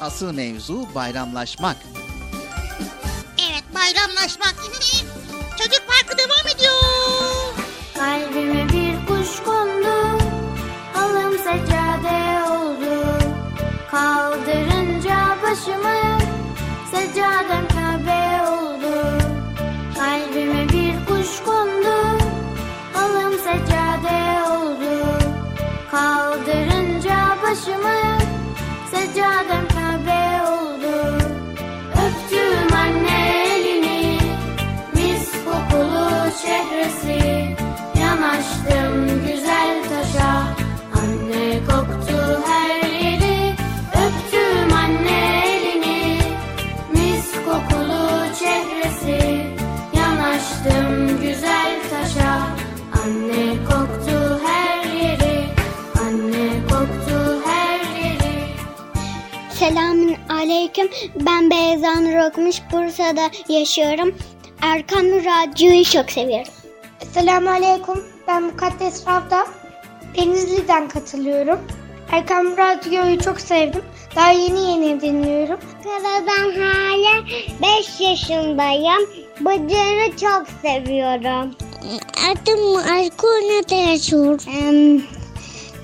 Asıl 0.00 0.32
mevzu 0.32 0.88
bayramlaşmak. 0.94 1.76
Evet 3.38 3.64
bayramlaşmak. 3.74 4.54
Çocuk 5.58 5.82
parkı 5.88 6.18
devam 6.18 6.56
ediyor. 6.56 6.72
Kalbime 7.94 8.68
bir 8.68 9.06
kuş 9.06 9.42
kondu, 9.44 10.18
halım 10.92 11.38
seccade 11.38 12.44
oldu. 12.50 13.18
Kaldırınca 13.90 15.36
başımı, 15.42 16.18
seccadem 16.90 17.68
Kabe 17.68 18.50
oldu. 18.50 19.18
Kalbime 19.98 20.71
alım 22.94 23.32
seccade 23.32 24.50
oldu. 24.52 25.18
Kaldırınca 25.90 27.36
başımı, 27.42 28.18
seccadem 28.90 29.68
Kabe 29.68 30.42
oldu. 30.52 31.16
Öptüm 31.92 32.76
anne 32.76 33.46
elini, 33.46 34.18
mis 34.94 35.32
kokulu 35.44 36.30
çehresi, 36.42 37.56
yanaştım 38.00 39.11
aleyküm. 60.42 60.88
Ben 61.20 61.50
Beyza 61.50 61.94
Nur 61.94 62.30
Okumuş. 62.30 62.56
Bursa'da 62.72 63.30
yaşıyorum. 63.48 64.14
Erkan 64.62 65.04
Radyo'yu 65.04 65.84
çok 65.84 66.10
seviyorum. 66.10 66.52
Selamun 67.14 67.46
Aleyküm. 67.46 68.04
Ben 68.28 68.42
Mukaddes 68.42 69.06
Ravda. 69.06 69.46
Denizli'den 70.16 70.88
katılıyorum. 70.88 71.58
Erkam 72.12 72.56
Radyo'yu 72.56 73.20
çok 73.20 73.40
sevdim. 73.40 73.82
Daha 74.16 74.30
yeni 74.30 74.60
yeni 74.70 75.00
dinliyorum. 75.00 75.60
Ben 76.26 76.60
hala 76.60 77.26
5 77.62 78.00
yaşındayım. 78.00 79.08
Bıcır'ı 79.40 80.16
çok 80.16 80.46
seviyorum. 80.62 81.54
Adım 82.30 82.78
Erkun'da 82.78 83.74
yaşıyorum. 83.74 85.02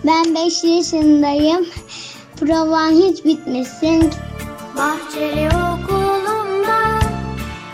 Ben 0.04 0.34
5 0.34 0.64
yaşındayım. 0.64 1.66
Provan 2.40 2.90
hiç 2.90 3.24
bitmesin. 3.24 4.10
Bahçeli 4.78 5.46
okulumda 5.46 7.00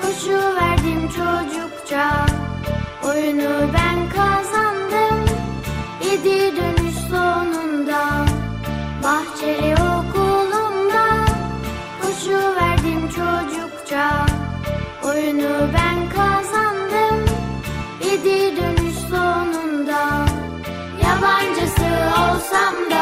koşu 0.03 0.57
verdim 0.57 1.09
çocukça. 1.09 2.27
Oyunu 3.05 3.69
ben 3.75 4.09
kazandım 4.09 5.25
yedi 6.05 6.57
dönüş 6.57 6.95
sonunda. 7.11 8.27
Bahçeli 9.05 9.75
okulumda 9.75 11.07
koşu 12.03 12.57
verdim 12.57 13.09
çocukça. 13.09 14.27
Oyunu 15.05 15.69
ben 15.75 16.09
kazandım 16.09 17.25
yedi 18.05 18.57
dönüş 18.57 18.97
sonunda. 19.11 20.27
Yabancısı 21.05 21.87
olsam 22.21 22.91
da 22.91 22.94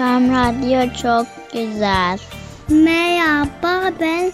Erkam 0.00 0.30
Radyo 0.30 0.94
çok 1.02 1.26
güzel. 1.52 2.18
Merhaba 2.68 3.92
ben 4.00 4.32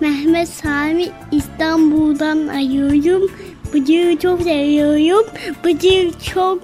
Mehmet 0.00 0.48
Sami 0.48 1.08
İstanbul'dan 1.32 2.46
arıyorum. 2.46 3.30
Bıcır'ı 3.74 4.18
çok 4.18 4.42
seviyorum. 4.42 5.26
Bıcır 5.64 6.20
çok 6.34 6.62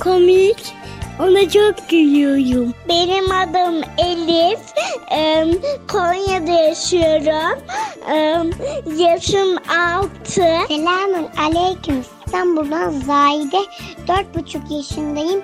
komik. 0.00 0.74
Ona 1.20 1.48
çok 1.48 1.88
gülüyorum. 1.88 2.74
Benim 2.88 3.32
adım 3.32 3.82
Elif. 3.98 4.60
Konya'da 5.88 6.52
yaşıyorum. 6.52 7.58
Yaşım 8.98 9.56
6. 9.96 10.08
Selamun 10.68 11.28
Aleyküm. 11.38 12.04
İstanbul'dan 12.26 12.90
Zahide. 12.90 13.58
Dört 14.08 14.34
buçuk 14.34 14.70
yaşındayım. 14.70 15.42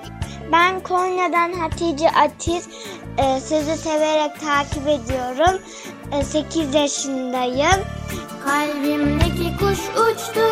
Ben 0.52 0.81
Konya'dan 0.81 1.52
Hatice 1.52 2.10
Atiz. 2.10 2.68
Ee, 3.18 3.40
sizi 3.40 3.77
severek 3.77 4.40
takip 4.40 4.89
ediyorum. 4.89 5.60
8 6.24 6.74
yaşındayım. 6.74 7.85
Kalbimdeki 8.44 9.56
kuş 9.59 9.78
uçtu 9.78 10.47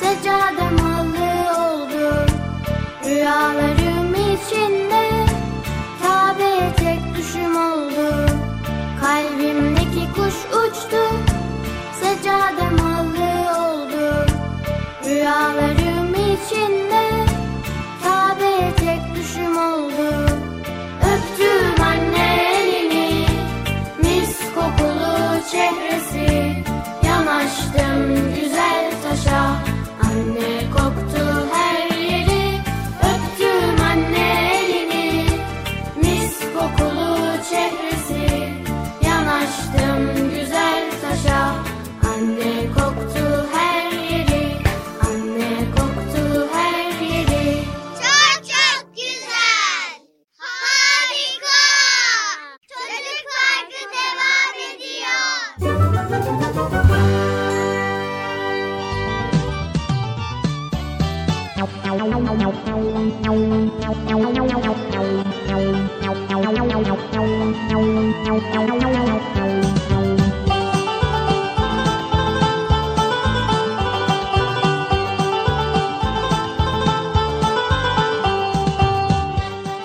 Seccadem 0.00 0.78
halı 0.78 1.26
oldu 1.58 2.26
Rüyalarım 3.04 4.14
içinde 4.14 5.26
Kabe'ye 6.02 6.72
tek 6.76 7.16
düşüm 7.16 7.56
oldu 7.56 8.26
Kalbimdeki 9.00 10.12
kuş 10.14 10.34
uçtu 10.34 11.02
Seccadem 12.00 12.78
halı 12.78 13.58
oldu 13.60 14.26
Rüyalarım 15.04 16.14
içinde 16.14 17.25
Tek 18.56 19.14
düşüm 19.14 19.56
oldu. 19.56 20.26
Öptüm 21.00 21.84
anne 21.84 22.46
Mis 24.02 24.38
kokulu 24.54 25.40
çehresi 25.50 26.64
Yanaştım 27.06 28.34
güzel 28.34 28.90
taşa 29.02 29.75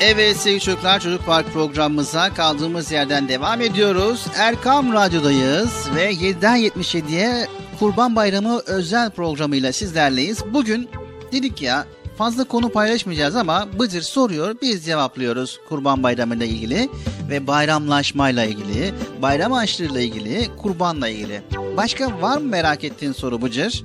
Evet 0.01 0.37
sevgili 0.37 0.59
çocuklar 0.59 0.99
Çocuk 0.99 1.25
Park 1.25 1.53
programımıza 1.53 2.33
kaldığımız 2.33 2.91
yerden 2.91 3.27
devam 3.27 3.61
ediyoruz. 3.61 4.25
Erkam 4.37 4.93
Radyo'dayız 4.93 5.89
ve 5.95 6.13
7'den 6.13 6.57
77'ye 6.57 7.47
Kurban 7.79 8.15
Bayramı 8.15 8.61
özel 8.65 9.09
programıyla 9.09 9.73
sizlerleyiz. 9.73 10.43
Bugün 10.53 10.89
dedik 11.31 11.61
ya 11.61 11.85
fazla 12.17 12.43
konu 12.43 12.69
paylaşmayacağız 12.69 13.35
ama 13.35 13.67
Bıcır 13.79 14.01
soruyor 14.01 14.55
biz 14.61 14.85
cevaplıyoruz 14.85 15.59
Kurban 15.69 16.03
Bayramı 16.03 16.35
ile 16.35 16.47
ilgili 16.47 16.89
ve 17.29 17.47
bayramlaşmayla 17.47 18.45
ilgili, 18.45 18.93
bayram 19.21 19.53
aşırıyla 19.53 20.01
ilgili, 20.01 20.49
kurbanla 20.57 21.07
ilgili. 21.07 21.41
Başka 21.77 22.21
var 22.21 22.37
mı 22.37 22.43
merak 22.45 22.83
ettiğin 22.83 23.11
soru 23.11 23.41
Bıcır? 23.41 23.83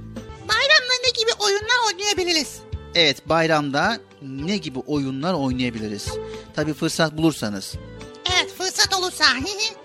Bayramda 0.48 0.94
ne 1.04 1.10
gibi 1.10 1.30
oyunlar 1.38 1.76
oynayabiliriz? 1.92 2.60
Evet 2.94 3.28
bayramda 3.28 3.98
ne 4.22 4.56
gibi 4.56 4.78
oyunlar 4.78 5.34
oynayabiliriz? 5.34 6.08
Tabi 6.54 6.74
fırsat 6.74 7.16
bulursanız. 7.16 7.74
Evet 8.34 8.54
fırsat 8.58 8.94
olursa. 8.94 9.24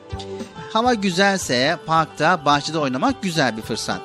Hava 0.73 0.93
güzelse 0.93 1.77
parkta, 1.85 2.45
bahçede 2.45 2.77
oynamak 2.77 3.23
güzel 3.23 3.57
bir 3.57 3.61
fırsat. 3.61 4.01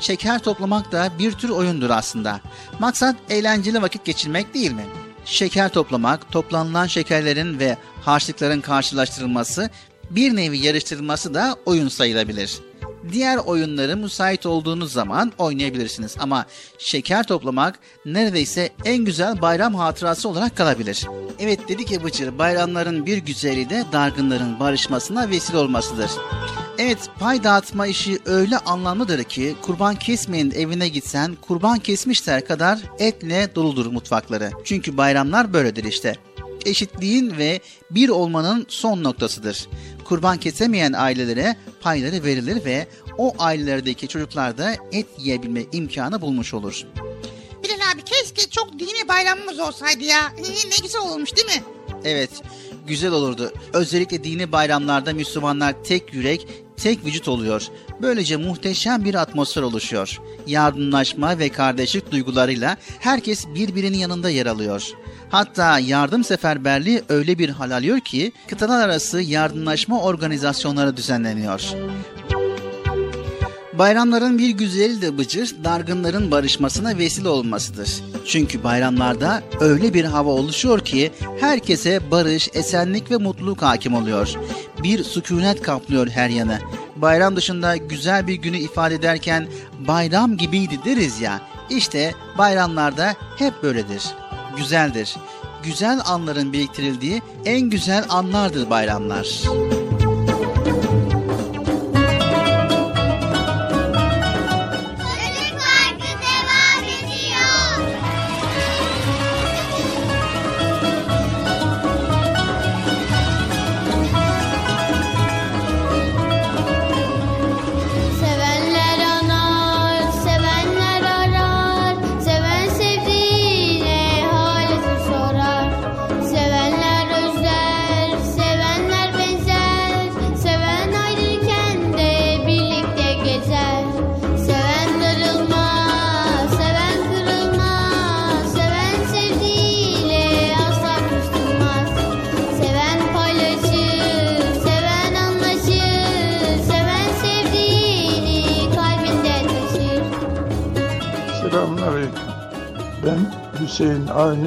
Şeker 0.00 0.38
toplamak 0.38 0.92
da 0.92 1.10
bir 1.18 1.32
tür 1.32 1.48
oyundur 1.48 1.90
aslında. 1.90 2.40
Maksat 2.78 3.16
eğlenceli 3.30 3.82
vakit 3.82 4.04
geçirmek 4.04 4.54
değil 4.54 4.72
mi? 4.72 4.84
Şeker 5.24 5.68
toplamak, 5.68 6.32
toplanılan 6.32 6.86
şekerlerin 6.86 7.58
ve 7.58 7.76
harçlıkların 8.02 8.60
karşılaştırılması, 8.60 9.70
bir 10.10 10.36
nevi 10.36 10.58
yarıştırılması 10.58 11.34
da 11.34 11.56
oyun 11.66 11.88
sayılabilir. 11.88 12.67
Diğer 13.12 13.36
oyunları 13.36 13.96
müsait 13.96 14.46
olduğunuz 14.46 14.92
zaman 14.92 15.32
oynayabilirsiniz 15.38 16.16
ama 16.18 16.46
şeker 16.78 17.26
toplamak 17.26 17.78
neredeyse 18.04 18.70
en 18.84 19.04
güzel 19.04 19.42
bayram 19.42 19.74
hatırası 19.74 20.28
olarak 20.28 20.56
kalabilir. 20.56 21.06
Evet 21.38 21.68
dedik 21.68 21.90
ya 21.90 22.04
Bıcır, 22.04 22.38
bayramların 22.38 23.06
bir 23.06 23.18
güzeli 23.18 23.70
de 23.70 23.84
dargınların 23.92 24.60
barışmasına 24.60 25.30
vesile 25.30 25.58
olmasıdır. 25.58 26.10
Evet 26.78 26.98
pay 27.18 27.44
dağıtma 27.44 27.86
işi 27.86 28.18
öyle 28.26 28.58
anlamlıdır 28.58 29.24
ki 29.24 29.56
kurban 29.62 29.94
kesmeyin 29.94 30.50
evine 30.50 30.88
gitsen 30.88 31.34
kurban 31.34 31.78
kesmişler 31.78 32.46
kadar 32.46 32.78
etle 32.98 33.54
doludur 33.54 33.86
mutfakları. 33.86 34.50
Çünkü 34.64 34.96
bayramlar 34.96 35.52
böyledir 35.52 35.84
işte. 35.84 36.16
Eşitliğin 36.64 37.38
ve 37.38 37.60
bir 37.90 38.08
olmanın 38.08 38.66
son 38.68 39.02
noktasıdır. 39.04 39.68
Kurban 40.08 40.38
kesemeyen 40.38 40.92
ailelere 40.92 41.56
payları 41.80 42.24
verilir 42.24 42.64
ve 42.64 42.86
o 43.18 43.34
ailelerdeki 43.38 44.08
çocuklar 44.08 44.58
da 44.58 44.74
et 44.92 45.06
yiyebilme 45.18 45.64
imkanı 45.72 46.20
bulmuş 46.20 46.54
olur. 46.54 46.84
Bilal 47.64 47.92
abi 47.94 48.02
keşke 48.04 48.50
çok 48.50 48.78
dini 48.78 49.08
bayramımız 49.08 49.58
olsaydı 49.58 50.04
ya. 50.04 50.32
ne 50.38 50.76
güzel 50.82 51.00
olmuş 51.00 51.36
değil 51.36 51.46
mi? 51.46 51.62
Evet, 52.04 52.30
güzel 52.86 53.12
olurdu. 53.12 53.52
Özellikle 53.72 54.24
dini 54.24 54.52
bayramlarda 54.52 55.12
Müslümanlar 55.12 55.84
tek 55.84 56.14
yürek, 56.14 56.46
tek 56.76 57.04
vücut 57.04 57.28
oluyor. 57.28 57.62
Böylece 58.02 58.36
muhteşem 58.36 59.04
bir 59.04 59.14
atmosfer 59.14 59.62
oluşuyor. 59.62 60.20
Yardımlaşma 60.46 61.38
ve 61.38 61.48
kardeşlik 61.48 62.12
duygularıyla 62.12 62.76
herkes 62.98 63.46
birbirinin 63.46 63.98
yanında 63.98 64.30
yer 64.30 64.46
alıyor. 64.46 64.92
Hatta 65.30 65.78
yardım 65.78 66.24
seferberliği 66.24 67.02
öyle 67.08 67.38
bir 67.38 67.48
hal 67.48 67.70
alıyor 67.70 68.00
ki 68.00 68.32
kıtalar 68.48 68.84
arası 68.84 69.20
yardımlaşma 69.20 70.02
organizasyonları 70.02 70.96
düzenleniyor. 70.96 71.62
Bayramların 73.78 74.38
bir 74.38 74.50
güzeli 74.50 75.02
de 75.02 75.18
Bıcır, 75.18 75.56
dargınların 75.64 76.30
barışmasına 76.30 76.98
vesile 76.98 77.28
olmasıdır. 77.28 77.90
Çünkü 78.26 78.64
bayramlarda 78.64 79.42
öyle 79.60 79.94
bir 79.94 80.04
hava 80.04 80.30
oluşuyor 80.30 80.80
ki 80.80 81.12
herkese 81.40 82.10
barış, 82.10 82.48
esenlik 82.52 83.10
ve 83.10 83.16
mutluluk 83.16 83.62
hakim 83.62 83.94
oluyor. 83.94 84.34
Bir 84.82 85.04
sükunet 85.04 85.62
kaplıyor 85.62 86.08
her 86.08 86.28
yanı. 86.28 86.58
Bayram 86.96 87.36
dışında 87.36 87.76
güzel 87.76 88.26
bir 88.26 88.34
günü 88.34 88.58
ifade 88.58 88.94
ederken 88.94 89.48
bayram 89.88 90.36
gibiydi 90.36 90.78
deriz 90.84 91.20
ya. 91.20 91.40
İşte 91.70 92.14
bayramlarda 92.38 93.14
hep 93.38 93.62
böyledir. 93.62 94.02
Güzeldir. 94.58 95.16
Güzel 95.62 96.00
anların 96.04 96.52
biriktirildiği 96.52 97.22
en 97.44 97.60
güzel 97.60 98.04
anlardır 98.08 98.70
bayramlar. 98.70 99.42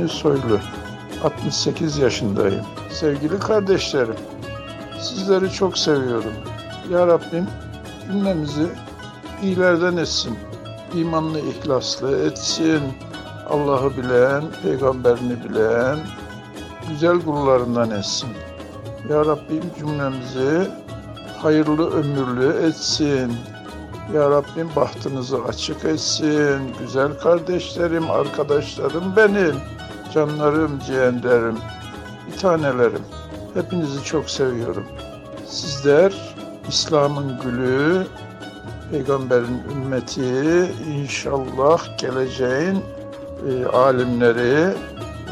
Avni 0.02 0.10
Soylu. 0.10 0.60
68 1.24 1.98
yaşındayım. 1.98 2.66
Sevgili 2.90 3.40
kardeşlerim, 3.40 4.16
sizleri 5.00 5.52
çok 5.52 5.78
seviyorum. 5.78 6.34
Ya 6.92 7.08
Rabbim 7.08 7.48
cümlemizi 8.08 8.68
iyilerden 9.44 9.98
etsin. 9.98 10.38
İmanlı, 10.96 11.40
ihlaslı 11.40 12.26
etsin. 12.26 12.82
Allah'ı 13.50 13.98
bilen, 13.98 14.44
peygamberini 14.64 15.44
bilen, 15.44 16.00
güzel 16.90 17.22
kullarından 17.22 17.92
etsin. 17.92 18.30
Ya 19.10 19.26
Rabbim 19.26 19.64
cümlemizi 19.80 20.72
hayırlı 21.42 21.92
ömürlü 21.92 22.68
etsin. 22.68 23.34
Ya 24.14 24.30
Rabbim 24.30 24.70
bahtınızı 24.76 25.44
açık 25.44 25.86
etsin. 25.86 26.60
Güzel 26.80 27.20
kardeşlerim, 27.20 28.12
arkadaşlarım 28.12 29.16
benim. 29.16 29.56
Canlarım, 30.14 30.80
ciğerlerim, 30.80 31.58
bir 32.28 32.38
tanelerim. 32.38 33.04
Hepinizi 33.54 34.04
çok 34.04 34.30
seviyorum. 34.30 34.84
Sizler 35.48 36.14
İslam'ın 36.70 37.40
gülü, 37.44 38.08
peygamberin 38.92 39.62
ümmeti, 39.72 40.72
inşallah 40.88 41.98
geleceğin 41.98 42.84
e, 43.50 43.66
alimleri 43.66 44.74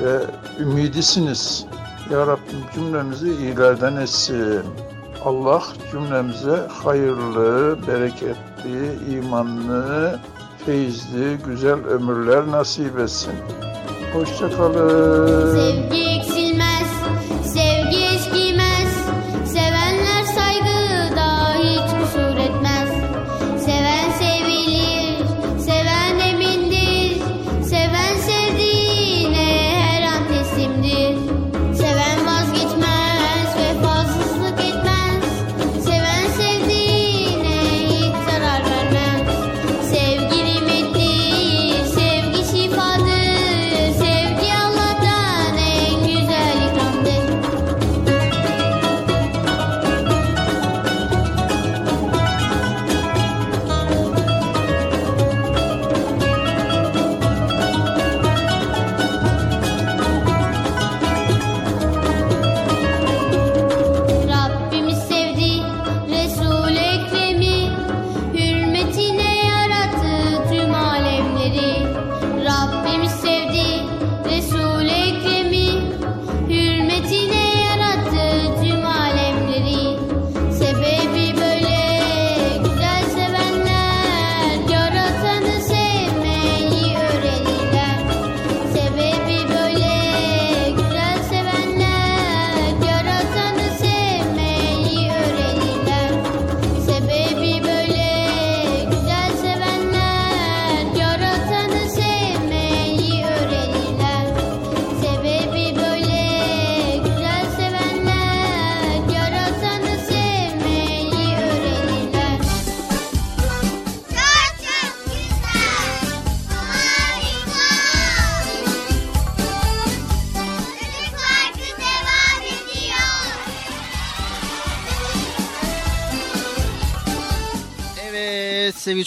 ve 0.03 0.19
ümidisiniz. 0.59 1.65
Ya 2.11 2.27
Rabbim 2.27 2.63
cümlemizi 2.75 3.35
iyilerden 3.35 3.95
etsin. 3.95 4.63
Allah 5.25 5.63
cümlemize 5.91 6.67
hayırlı, 6.83 7.77
bereketli, 7.87 9.13
imanlı, 9.15 10.19
feyizli, 10.65 11.37
güzel 11.45 11.85
ömürler 11.85 12.51
nasip 12.51 12.99
etsin. 12.99 13.33
Hoşçakalın. 14.13 15.55
Sevgi 15.55 16.18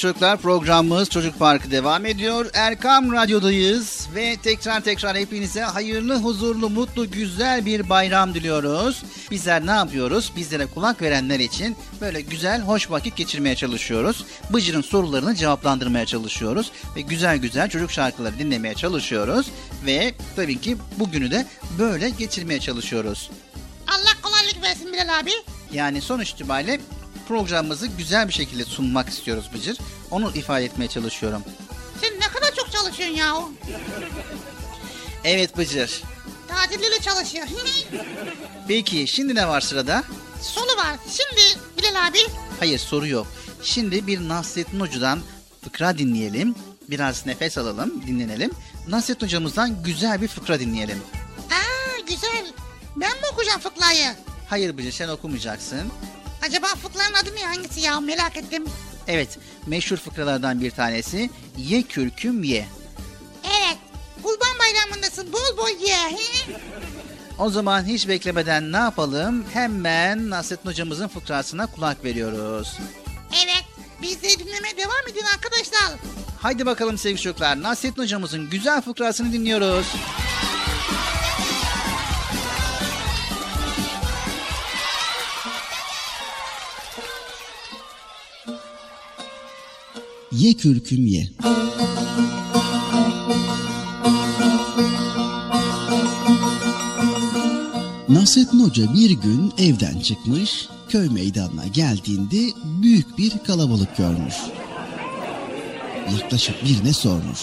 çocuklar 0.02 0.38
programımız 0.38 1.10
Çocuk 1.10 1.38
Parkı 1.38 1.70
devam 1.70 2.06
ediyor. 2.06 2.50
Erkam 2.54 3.12
Radyo'dayız 3.12 4.08
ve 4.14 4.36
tekrar 4.42 4.80
tekrar 4.80 5.16
hepinize 5.16 5.60
hayırlı, 5.60 6.18
huzurlu, 6.18 6.70
mutlu, 6.70 7.10
güzel 7.10 7.66
bir 7.66 7.88
bayram 7.88 8.34
diliyoruz. 8.34 9.02
Bizler 9.30 9.66
ne 9.66 9.70
yapıyoruz? 9.70 10.32
Bizlere 10.36 10.66
kulak 10.66 11.02
verenler 11.02 11.40
için 11.40 11.76
böyle 12.00 12.20
güzel, 12.20 12.60
hoş 12.60 12.90
vakit 12.90 13.16
geçirmeye 13.16 13.56
çalışıyoruz. 13.56 14.24
Bıcır'ın 14.50 14.82
sorularını 14.82 15.34
cevaplandırmaya 15.34 16.06
çalışıyoruz 16.06 16.72
ve 16.96 17.00
güzel 17.00 17.38
güzel 17.38 17.68
çocuk 17.68 17.90
şarkıları 17.90 18.38
dinlemeye 18.38 18.74
çalışıyoruz 18.74 19.50
ve 19.86 20.14
tabii 20.36 20.60
ki 20.60 20.76
bugünü 20.98 21.30
de 21.30 21.46
böyle 21.78 22.10
geçirmeye 22.10 22.60
çalışıyoruz. 22.60 23.30
Allah 23.88 24.22
kolaylık 24.22 24.62
versin 24.62 24.92
Bilal 24.92 25.20
abi. 25.20 25.30
Yani 25.72 26.00
sonuç 26.00 26.30
itibariyle 26.30 26.80
programımızı 27.28 27.86
güzel 27.86 28.28
bir 28.28 28.32
şekilde 28.32 28.64
sunmak 28.64 29.08
istiyoruz 29.08 29.50
Bıcır. 29.54 29.78
Onu 30.12 30.32
ifade 30.34 30.64
etmeye 30.64 30.88
çalışıyorum. 30.88 31.42
Sen 32.00 32.20
ne 32.20 32.28
kadar 32.28 32.54
çok 32.54 32.72
çalışıyorsun 32.72 33.16
ya. 33.16 33.36
Evet 35.24 35.58
Bıcır. 35.58 36.02
Tatilleri 36.48 37.02
çalışıyor. 37.02 37.46
Peki 38.68 39.06
şimdi 39.08 39.34
ne 39.34 39.48
var 39.48 39.60
sırada? 39.60 40.04
Solu 40.42 40.76
var. 40.76 40.96
Şimdi 41.10 41.60
Bilal 41.78 42.08
abi. 42.08 42.18
Hayır 42.58 42.78
soru 42.78 43.06
yok. 43.06 43.26
Şimdi 43.62 44.06
bir 44.06 44.28
Nasrettin 44.28 44.80
Hoca'dan 44.80 45.20
fıkra 45.64 45.98
dinleyelim. 45.98 46.54
Biraz 46.90 47.26
nefes 47.26 47.58
alalım, 47.58 48.06
dinlenelim. 48.06 48.50
Nasrettin 48.88 49.26
Hocamızdan 49.26 49.82
güzel 49.82 50.22
bir 50.22 50.28
fıkra 50.28 50.60
dinleyelim. 50.60 51.02
Aa 51.50 52.00
güzel. 52.08 52.52
Ben 52.96 53.10
mi 53.10 53.26
okuyacağım 53.32 53.60
fıklayı? 53.60 54.14
Hayır 54.48 54.78
Bıcır 54.78 54.92
sen 54.92 55.08
okumayacaksın. 55.08 55.92
Acaba 56.42 56.66
fıklanın 56.66 57.14
adı 57.14 57.34
ne 57.36 57.44
hangisi 57.46 57.80
ya 57.80 58.00
merak 58.00 58.36
ettim. 58.36 58.64
Evet, 59.08 59.38
meşhur 59.66 59.96
fıkralardan 59.96 60.60
bir 60.60 60.70
tanesi 60.70 61.30
ye 61.56 61.82
kürküm 61.82 62.42
ye. 62.42 62.66
Evet. 63.44 63.78
Kurban 64.22 64.58
bayramındasın 64.58 65.32
bol 65.32 65.56
bol 65.56 65.86
ye. 65.86 65.96
O 67.38 67.50
zaman 67.50 67.84
hiç 67.84 68.08
beklemeden 68.08 68.72
ne 68.72 68.76
yapalım? 68.76 69.44
Hemen 69.52 70.30
Nasrettin 70.30 70.68
hocamızın 70.70 71.08
fıkrasına 71.08 71.66
kulak 71.66 72.04
veriyoruz. 72.04 72.78
Evet. 73.44 73.64
Biz 74.02 74.22
de 74.22 74.28
dinlemeye 74.28 74.76
devam 74.76 75.08
edin 75.12 75.24
arkadaşlar. 75.34 75.98
Haydi 76.40 76.66
bakalım 76.66 76.98
sevgili 76.98 77.20
çocuklar. 77.20 77.62
Nasrettin 77.62 78.02
hocamızın 78.02 78.50
güzel 78.50 78.82
fıkrasını 78.82 79.32
dinliyoruz. 79.32 79.86
Ye 90.42 90.54
kürküm 90.54 91.06
ye. 91.06 91.28
Nasrettin 98.08 98.60
Hoca 98.60 98.94
bir 98.94 99.10
gün 99.10 99.52
evden 99.58 100.00
çıkmış, 100.00 100.66
köy 100.88 101.08
meydanına 101.08 101.66
geldiğinde 101.66 102.52
büyük 102.82 103.18
bir 103.18 103.32
kalabalık 103.46 103.96
görmüş. 103.96 104.34
Yaklaşıp 106.12 106.64
birine 106.64 106.92
sormuş. 106.92 107.38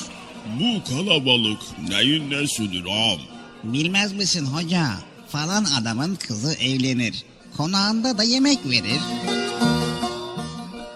Bu 0.60 0.90
kalabalık 0.90 1.62
neyin 1.90 2.30
nesidir 2.30 2.86
ağam? 2.86 3.20
Bilmez 3.64 4.14
misin 4.14 4.46
hoca? 4.46 4.88
Falan 5.28 5.66
adamın 5.82 6.16
kızı 6.16 6.54
evlenir. 6.54 7.24
Konağında 7.58 8.18
da 8.18 8.24
yemek 8.24 8.60
verir. 8.66 9.00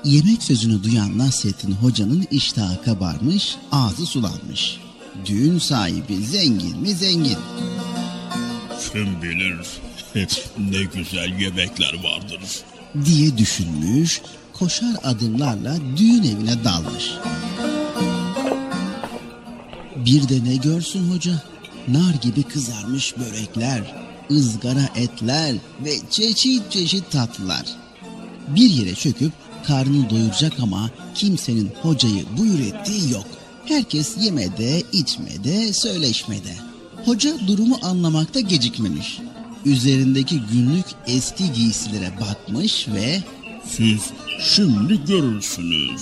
Yemek 0.05 0.43
sözünü 0.43 0.83
duyan 0.83 1.17
Nasrettin 1.17 1.71
Hoca'nın 1.71 2.27
iştahı 2.31 2.83
kabarmış, 2.83 3.57
ağzı 3.71 4.05
sulanmış. 4.05 4.77
Düğün 5.25 5.59
sahibi 5.59 6.25
zengin 6.25 6.79
mi 6.79 6.89
zengin. 6.89 7.37
Kim 8.91 9.21
bilir 9.21 9.57
ne 10.57 10.83
güzel 10.83 11.39
yemekler 11.39 11.93
vardır. 12.03 12.39
diye 13.05 13.37
düşünmüş, 13.37 14.21
koşar 14.53 14.95
adımlarla 15.03 15.77
düğün 15.97 16.23
evine 16.23 16.63
dalmış. 16.63 17.11
Bir 19.95 20.29
de 20.29 20.43
ne 20.43 20.55
görsün 20.55 21.11
hoca? 21.11 21.43
Nar 21.87 22.13
gibi 22.21 22.43
kızarmış 22.43 23.13
börekler, 23.17 23.95
ızgara 24.31 24.89
etler 24.95 25.55
ve 25.85 25.95
çeşit 26.09 26.71
çeşit 26.71 27.11
tatlılar. 27.11 27.65
Bir 28.47 28.69
yere 28.69 28.95
çöküp 28.95 29.31
karnını 29.63 30.09
doyuracak 30.09 30.53
ama 30.61 30.89
kimsenin 31.15 31.71
hocayı 31.81 32.25
buyur 32.37 32.59
ettiği 32.59 33.11
yok. 33.11 33.25
Herkes 33.65 34.17
yemede, 34.21 34.83
içmede, 34.91 35.73
söyleşmede. 35.73 36.55
Hoca 37.05 37.47
durumu 37.47 37.77
anlamakta 37.81 38.39
gecikmemiş. 38.39 39.19
Üzerindeki 39.65 40.41
günlük 40.51 40.85
eski 41.07 41.53
giysilere 41.53 42.11
bakmış 42.21 42.87
ve 42.87 43.23
Siz 43.65 44.01
şimdi 44.39 45.05
görürsünüz. 45.05 46.01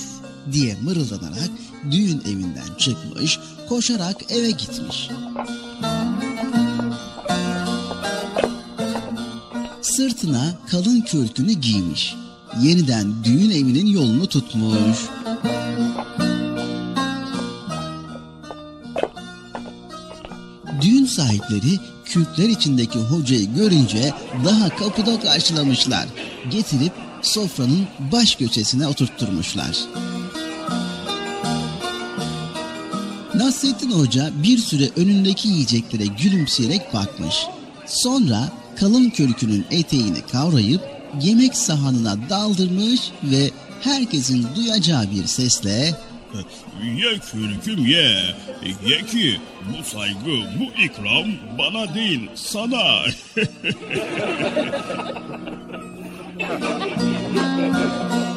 diye 0.51 0.75
mırıldanarak 0.83 1.49
düğün 1.91 2.21
evinden 2.25 2.75
çıkmış, 2.77 3.39
koşarak 3.69 4.31
eve 4.31 4.51
gitmiş. 4.51 5.09
Sırtına 9.81 10.53
kalın 10.71 11.01
kürkünü 11.01 11.51
giymiş. 11.51 12.15
Yeniden 12.59 13.23
düğün 13.23 13.49
evinin 13.49 13.85
yolunu 13.85 14.27
tutmuş. 14.27 14.97
Düğün 20.81 21.05
sahipleri 21.05 21.79
kürkler 22.05 22.49
içindeki 22.49 22.99
hocayı 22.99 23.53
görünce 23.55 24.13
daha 24.45 24.69
kapıda 24.69 25.19
karşılamışlar. 25.19 26.05
Getirip 26.49 26.91
sofranın 27.21 27.87
baş 28.11 28.35
köşesine 28.35 28.87
oturtturmuşlar. 28.87 29.77
Nasrettin 33.35 33.91
Hoca 33.91 34.31
bir 34.43 34.57
süre 34.57 34.89
önündeki 34.95 35.47
yiyeceklere 35.47 36.05
gülümseyerek 36.05 36.93
bakmış. 36.93 37.35
Sonra 37.85 38.49
kalın 38.75 39.09
kürkünün 39.09 39.65
eteğini 39.71 40.21
kavrayıp 40.31 41.00
yemek 41.21 41.57
sahanına 41.57 42.29
daldırmış 42.29 43.01
ve 43.23 43.49
herkesin 43.81 44.47
duyacağı 44.55 45.11
bir 45.11 45.25
sesle 45.25 45.95
Ye 46.83 47.19
kürküm 47.19 47.85
ye. 47.85 48.35
Ye 48.85 49.05
ki 49.05 49.39
bu 49.69 49.83
saygı, 49.83 50.59
bu 50.59 50.81
ikram 50.83 51.27
bana 51.57 51.95
değil 51.95 52.29
sana. 52.35 53.05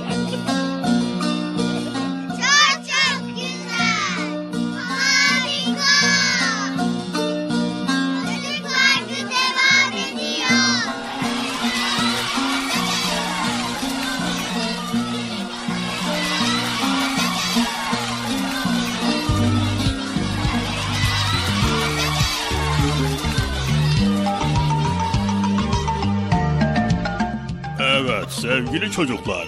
sevgili 28.32 28.90
çocuklar. 28.90 29.46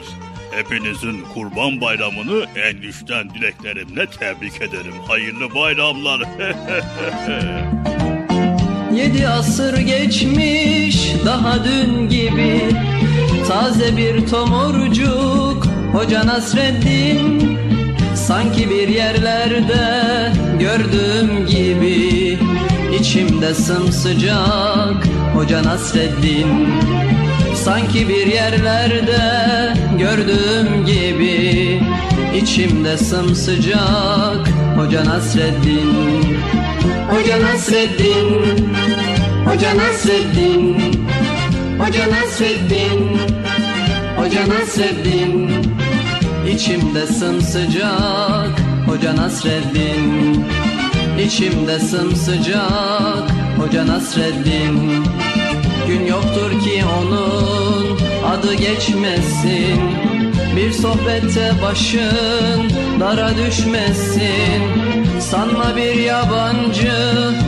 Hepinizin 0.50 1.24
kurban 1.34 1.80
bayramını 1.80 2.46
en 2.56 2.76
içten 2.88 3.30
dileklerimle 3.30 4.06
tebrik 4.06 4.62
ederim. 4.62 4.94
Hayırlı 5.08 5.54
bayramlar. 5.54 6.20
Yedi 8.96 9.28
asır 9.28 9.78
geçmiş 9.78 11.12
daha 11.24 11.64
dün 11.64 12.08
gibi 12.08 12.60
Taze 13.48 13.96
bir 13.96 14.26
tomurcuk 14.26 15.66
Hoca 15.92 16.26
Nasreddin 16.26 17.58
Sanki 18.14 18.70
bir 18.70 18.88
yerlerde 18.88 20.32
gördüğüm 20.60 21.46
gibi 21.46 22.38
İçimde 23.00 23.54
sımsıcak 23.54 25.06
Hoca 25.34 25.62
Nasreddin 25.62 26.68
Sanki 27.66 28.08
bir 28.08 28.26
yerlerde 28.26 29.18
gördüğüm 29.98 30.86
gibi 30.86 31.80
İçimde 32.42 32.98
sımsıcak 32.98 34.48
Hoca 34.76 35.04
Nasreddin. 35.04 36.38
Hoca 37.10 37.42
Nasreddin. 37.42 38.68
Hoca 39.46 39.76
Nasreddin. 39.76 40.76
Hoca 41.78 42.10
Nasreddin. 42.10 43.18
Hoca 44.16 44.48
Nasreddin. 44.48 45.50
İçimde 46.54 47.06
sımsıcak 47.06 48.60
Hoca 48.86 49.16
Nasreddin. 49.16 50.44
İçimde 51.26 51.78
sımsıcak 51.80 53.30
Hoca 53.58 53.86
Nasreddin 53.86 55.04
Gün 55.98 56.06
yoktur 56.06 56.50
ki 56.50 56.82
onun 56.98 57.98
adı 58.26 58.54
geçmesin. 58.54 59.80
Bir 60.56 60.72
sohbette 60.72 61.52
başın 61.62 62.70
dara 63.00 63.30
düşmesin. 63.36 64.62
Sanma 65.20 65.76
bir 65.76 65.94
yabancı 65.94 66.92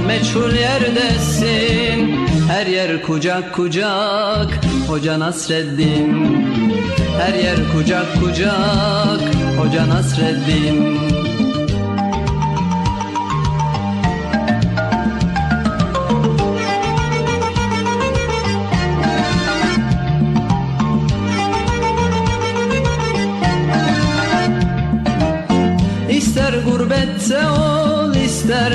meçhul 0.06 0.54
yerdesin. 0.54 2.26
Her 2.48 2.66
yer 2.66 3.02
kucak 3.02 3.54
kucak 3.54 4.60
Hoca 4.88 5.18
Nasreddin. 5.18 6.46
Her 7.20 7.34
yer 7.34 7.56
kucak 7.72 8.06
kucak 8.22 9.20
Hoca 9.58 9.88
Nasreddin 9.88 11.17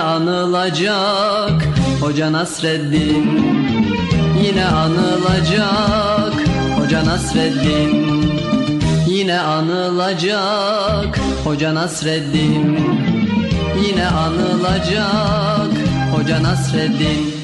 anılacak. 0.00 1.68
Hoca 2.00 2.32
Nasreddin 2.32 3.40
Yine 4.44 4.66
anılacak. 4.66 6.34
Hoca 6.78 7.04
Nasreddin 7.04 8.22
Yine 9.06 9.40
anılacak. 9.40 11.20
Hoca 11.44 11.74
Nasreddin 11.74 12.78
Yine 13.86 14.06
anılacak. 14.06 15.72
Hoca 16.14 16.42
Nasreddin 16.42 17.39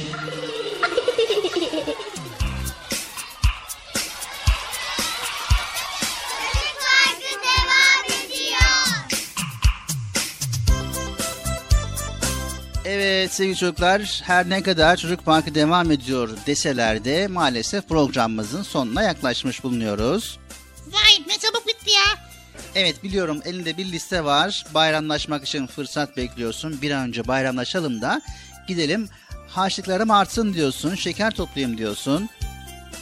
Evet 13.27 13.35
sevgili 13.35 13.57
çocuklar 13.57 14.23
her 14.25 14.49
ne 14.51 14.63
kadar 14.63 14.97
Çocuk 14.97 15.25
Parkı 15.25 15.55
devam 15.55 15.91
ediyor 15.91 16.31
deseler 16.47 17.05
de 17.05 17.27
maalesef 17.27 17.89
programımızın 17.89 18.63
sonuna 18.63 19.03
yaklaşmış 19.03 19.65
bulunuyoruz. 19.65 20.39
Vay 20.87 21.27
ne 21.27 21.39
çabuk 21.39 21.67
bitti 21.67 21.91
ya. 21.91 22.29
Evet 22.75 23.03
biliyorum 23.03 23.41
elinde 23.45 23.77
bir 23.77 23.85
liste 23.85 24.25
var. 24.25 24.65
Bayramlaşmak 24.75 25.45
için 25.45 25.67
fırsat 25.67 26.17
bekliyorsun. 26.17 26.83
Bir 26.83 26.91
an 26.91 27.09
önce 27.09 27.29
bayramlaşalım 27.29 28.03
da 28.03 28.23
gidelim 28.69 29.09
harçlıklarım 29.49 30.11
artsın 30.11 30.55
diyorsun. 30.55 30.95
Şeker 30.95 31.35
toplayayım 31.35 31.79
diyorsun. 31.79 32.29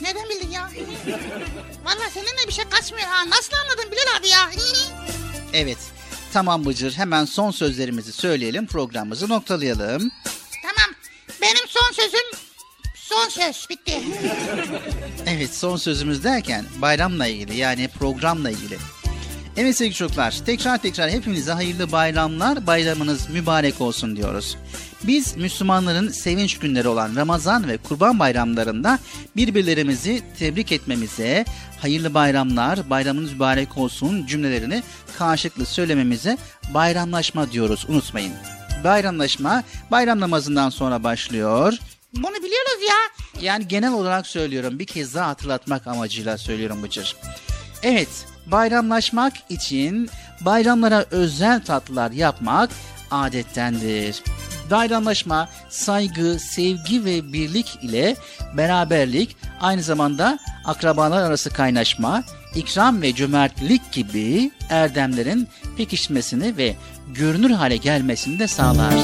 Neden 0.01 0.29
bildin 0.29 0.51
ya? 0.51 0.71
Valla 1.85 2.11
seninle 2.15 2.49
bir 2.49 2.53
şey 2.53 2.65
kaçmıyor 2.65 3.09
ha. 3.09 3.31
Nasıl 3.31 3.53
anladın 3.57 3.93
Bilal 3.93 4.19
abi 4.21 4.29
ya? 4.29 4.51
Evet 5.53 5.79
tamam 6.35 6.67
Bıcır 6.67 6.93
hemen 6.93 7.25
son 7.25 7.51
sözlerimizi 7.51 8.13
söyleyelim 8.13 8.67
programımızı 8.67 9.29
noktalayalım. 9.29 10.11
tamam. 10.63 10.95
Benim 11.43 11.69
son 11.69 11.93
sözüm 11.93 12.31
son 12.95 13.29
söz 13.29 13.67
bitti. 13.71 14.01
Evet 15.27 15.55
son 15.55 15.77
sözümüz 15.77 16.25
derken 16.25 16.65
bayramla 16.79 17.27
ilgili 17.27 17.57
yani 17.57 17.89
programla 17.89 18.51
ilgili. 18.51 18.79
Evet 19.57 19.77
sevgili 19.77 19.95
çocuklar 19.95 20.35
tekrar 20.47 20.79
tekrar 20.79 21.11
hepinize 21.11 21.53
hayırlı 21.53 21.93
bayramlar 21.93 22.67
bayramınız 22.67 23.29
mübarek 23.31 23.81
olsun 23.81 24.17
diyoruz. 24.17 24.57
Biz 25.03 25.37
Müslümanların 25.37 26.09
sevinç 26.09 26.59
günleri 26.59 26.89
olan 26.89 27.17
Ramazan 27.17 27.69
ve 27.69 27.77
Kurban 27.77 28.19
bayramlarında 28.19 28.99
birbirlerimizi 29.37 30.23
tebrik 30.39 30.73
etmemize, 30.73 31.45
hayırlı 31.81 32.15
bayramlar, 32.15 32.91
bayramınız 32.91 33.33
mübarek 33.33 33.79
olsun 33.79 34.27
cümlelerini 34.27 34.83
karşılıklı 35.19 35.67
söylememize 35.67 36.39
bayramlaşma 36.75 37.53
diyoruz 37.53 37.87
unutmayın. 37.89 38.33
Bayramlaşma 38.85 39.63
bayram 39.91 40.21
namazından 40.21 40.71
sonra 40.71 41.05
başlıyor. 41.05 41.79
Bunu 42.13 42.35
biliyoruz 42.35 42.83
ya. 42.89 43.25
Yani 43.43 43.69
genel 43.69 43.93
olarak 43.93 44.27
söylüyorum 44.27 44.79
bir 44.79 44.87
kez 44.87 45.15
daha 45.15 45.29
hatırlatmak 45.29 45.87
amacıyla 45.87 46.39
söylüyorum 46.39 46.83
Bıcır. 46.83 47.17
Evet 47.83 48.09
bayramlaşmak 48.47 49.33
için 49.49 50.11
bayramlara 50.41 51.05
özel 51.11 51.61
tatlılar 51.65 52.11
yapmak 52.11 52.71
adettendir. 53.11 54.23
Bayramlaşma 54.71 55.49
saygı, 55.69 56.39
sevgi 56.39 57.05
ve 57.05 57.33
birlik 57.33 57.79
ile 57.83 58.17
beraberlik 58.57 59.37
aynı 59.61 59.83
zamanda 59.83 60.39
akrabalar 60.65 61.23
arası 61.23 61.51
kaynaşma, 61.51 62.23
ikram 62.55 63.03
ve 63.03 63.15
cömertlik 63.15 63.93
gibi 63.93 64.51
erdemlerin 64.71 65.49
pekişmesini 65.77 66.57
ve 66.57 66.75
görünür 67.15 67.51
hale 67.51 67.77
gelmesini 67.77 68.39
de 68.39 68.49
sağlar. 68.49 68.95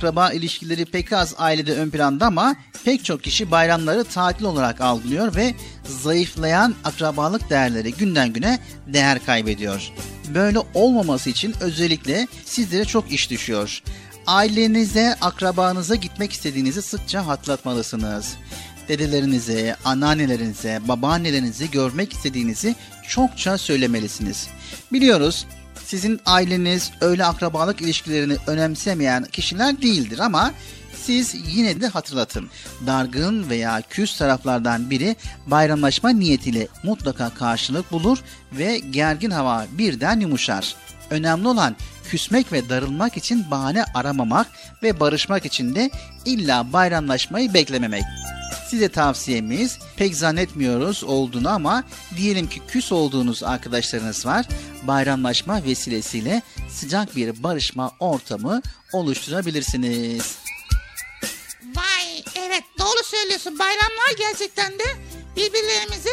Akraba 0.00 0.32
ilişkileri 0.32 0.84
pek 0.84 1.12
az 1.12 1.34
ailede 1.38 1.74
ön 1.74 1.90
planda 1.90 2.26
ama 2.26 2.56
pek 2.84 3.04
çok 3.04 3.22
kişi 3.22 3.50
bayramları 3.50 4.04
tatil 4.04 4.44
olarak 4.44 4.80
algılıyor 4.80 5.34
ve 5.36 5.54
zayıflayan 5.84 6.74
akrabalık 6.84 7.50
değerleri 7.50 7.94
günden 7.94 8.32
güne 8.32 8.58
değer 8.86 9.24
kaybediyor. 9.26 9.90
Böyle 10.34 10.58
olmaması 10.74 11.30
için 11.30 11.54
özellikle 11.60 12.28
sizlere 12.44 12.84
çok 12.84 13.12
iş 13.12 13.30
düşüyor. 13.30 13.82
Ailenize, 14.26 15.16
akrabanıza 15.20 15.94
gitmek 15.94 16.32
istediğinizi 16.32 16.82
sıkça 16.82 17.26
hatırlatmalısınız. 17.26 18.36
Dedelerinize, 18.88 19.76
anneannelerinize, 19.84 20.80
babaannelerinizi 20.88 21.70
görmek 21.70 22.12
istediğinizi 22.12 22.74
çokça 23.08 23.58
söylemelisiniz. 23.58 24.48
Biliyoruz 24.92 25.46
sizin 25.90 26.20
aileniz 26.26 26.90
öyle 27.00 27.24
akrabalık 27.24 27.80
ilişkilerini 27.80 28.36
önemsemeyen 28.46 29.24
kişiler 29.24 29.82
değildir 29.82 30.18
ama 30.18 30.52
siz 30.94 31.34
yine 31.54 31.80
de 31.80 31.86
hatırlatın. 31.86 32.48
Dargın 32.86 33.50
veya 33.50 33.82
küs 33.90 34.18
taraflardan 34.18 34.90
biri 34.90 35.16
bayramlaşma 35.46 36.10
niyetiyle 36.10 36.68
mutlaka 36.82 37.30
karşılık 37.30 37.92
bulur 37.92 38.18
ve 38.52 38.78
gergin 38.78 39.30
hava 39.30 39.66
birden 39.72 40.20
yumuşar. 40.20 40.74
Önemli 41.10 41.48
olan 41.48 41.76
küsmek 42.10 42.52
ve 42.52 42.68
darılmak 42.68 43.16
için 43.16 43.50
bahane 43.50 43.84
aramamak 43.94 44.46
ve 44.82 45.00
barışmak 45.00 45.46
için 45.46 45.74
de 45.74 45.90
illa 46.24 46.72
bayramlaşmayı 46.72 47.54
beklememek. 47.54 48.02
Size 48.70 48.88
tavsiyemiz 48.88 49.78
pek 49.96 50.16
zannetmiyoruz 50.16 51.04
olduğunu 51.04 51.48
ama 51.48 51.84
diyelim 52.16 52.48
ki 52.48 52.60
küs 52.68 52.92
olduğunuz 52.92 53.42
arkadaşlarınız 53.42 54.26
var. 54.26 54.46
Bayramlaşma 54.82 55.64
vesilesiyle 55.64 56.42
sıcak 56.68 57.16
bir 57.16 57.42
barışma 57.42 57.90
ortamı 58.00 58.62
oluşturabilirsiniz. 58.92 60.36
Vay 61.76 62.24
evet 62.34 62.62
doğru 62.78 63.04
söylüyorsun. 63.04 63.58
Bayramlar 63.58 64.16
gerçekten 64.18 64.72
de 64.72 64.84
birbirlerimizi 65.36 66.10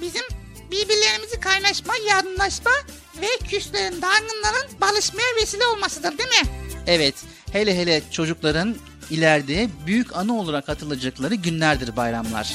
bizim 0.00 0.22
birbirlerimizi 0.70 1.40
kaynaşma, 1.40 1.94
yardımlaşma 2.08 2.72
ve 3.20 3.46
küslerin, 3.48 4.02
dargınların 4.02 4.80
barışmaya 4.80 5.36
vesile 5.42 5.66
olmasıdır 5.66 6.18
değil 6.18 6.28
mi? 6.28 6.48
Evet, 6.86 7.14
hele 7.52 7.78
hele 7.78 8.02
çocukların 8.10 8.76
ileride 9.10 9.68
büyük 9.86 10.16
anı 10.16 10.38
olarak 10.38 10.68
hatırlayacakları 10.68 11.34
günlerdir 11.34 11.96
bayramlar. 11.96 12.54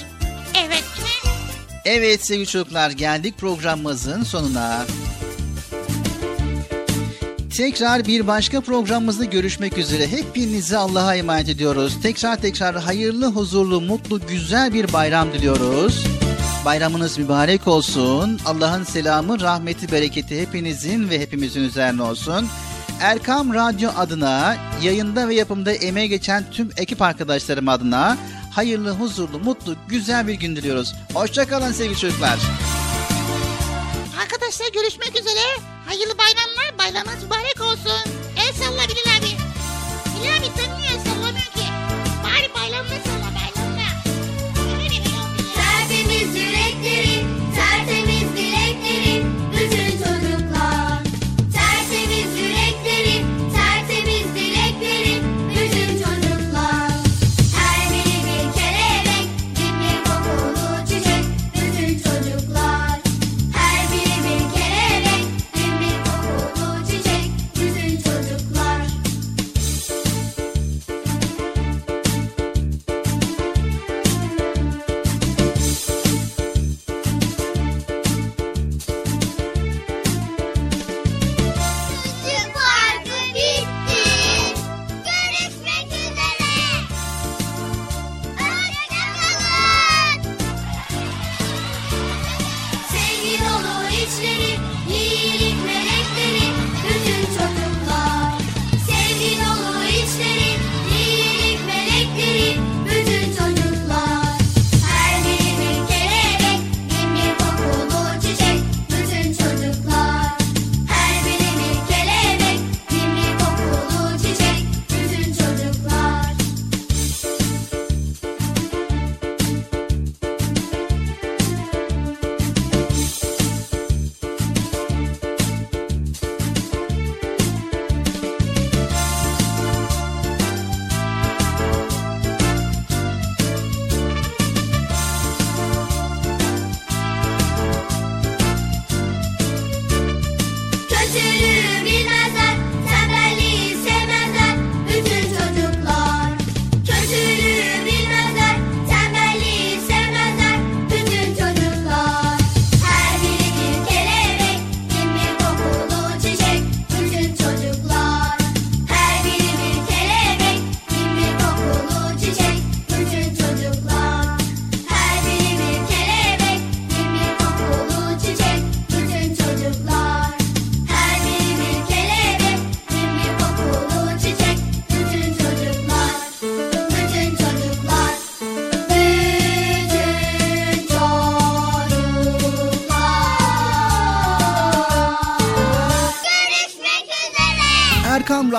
Evet. 0.65 0.84
Evet 1.85 2.25
sevgili 2.25 2.47
çocuklar 2.47 2.91
geldik 2.91 3.38
programımızın 3.38 4.23
sonuna. 4.23 4.85
Tekrar 7.57 8.05
bir 8.07 8.27
başka 8.27 8.61
programımızda 8.61 9.25
görüşmek 9.25 9.77
üzere. 9.77 10.07
Hepinizi 10.07 10.77
Allah'a 10.77 11.15
emanet 11.15 11.49
ediyoruz. 11.49 11.97
Tekrar 12.01 12.35
tekrar 12.35 12.75
hayırlı, 12.75 13.25
huzurlu, 13.25 13.81
mutlu, 13.81 14.27
güzel 14.27 14.73
bir 14.73 14.93
bayram 14.93 15.34
diliyoruz. 15.34 16.05
Bayramınız 16.65 17.17
mübarek 17.17 17.67
olsun. 17.67 18.39
Allah'ın 18.45 18.84
selamı, 18.84 19.39
rahmeti, 19.41 19.91
bereketi 19.91 20.41
hepinizin 20.41 21.09
ve 21.09 21.19
hepimizin 21.19 21.61
üzerine 21.63 22.03
olsun. 22.03 22.47
Erkam 23.03 23.53
Radyo 23.53 23.89
adına, 23.97 24.57
yayında 24.81 25.27
ve 25.27 25.35
yapımda 25.35 25.71
emeği 25.71 26.09
geçen 26.09 26.51
tüm 26.51 26.69
ekip 26.77 27.01
arkadaşlarım 27.01 27.67
adına 27.67 28.17
hayırlı, 28.51 28.91
huzurlu, 28.91 29.39
mutlu, 29.39 29.75
güzel 29.88 30.27
bir 30.27 30.34
gün 30.34 30.55
diliyoruz. 30.55 30.95
Hoşçakalın 31.13 31.71
sevgili 31.71 31.99
çocuklar. 31.99 32.39
Arkadaşlar 34.21 34.65
görüşmek 34.73 35.19
üzere. 35.19 35.39
Hayırlı 35.88 36.13
bayramlar. 36.17 36.77
Bayramınız 36.80 37.23
mübarek 37.23 37.61
olsun. 37.61 38.11
El 38.38 38.53
salla 38.53 38.81
Bilal 38.88 39.17
abi. 39.17 39.31
Bilal 40.15 40.38
abi 40.38 40.85
el 40.93 40.99
sallamıyorsun 40.99 41.51
ki? 41.53 41.67
Bari 42.23 42.53
bayramda 42.55 42.89
salla 42.89 43.22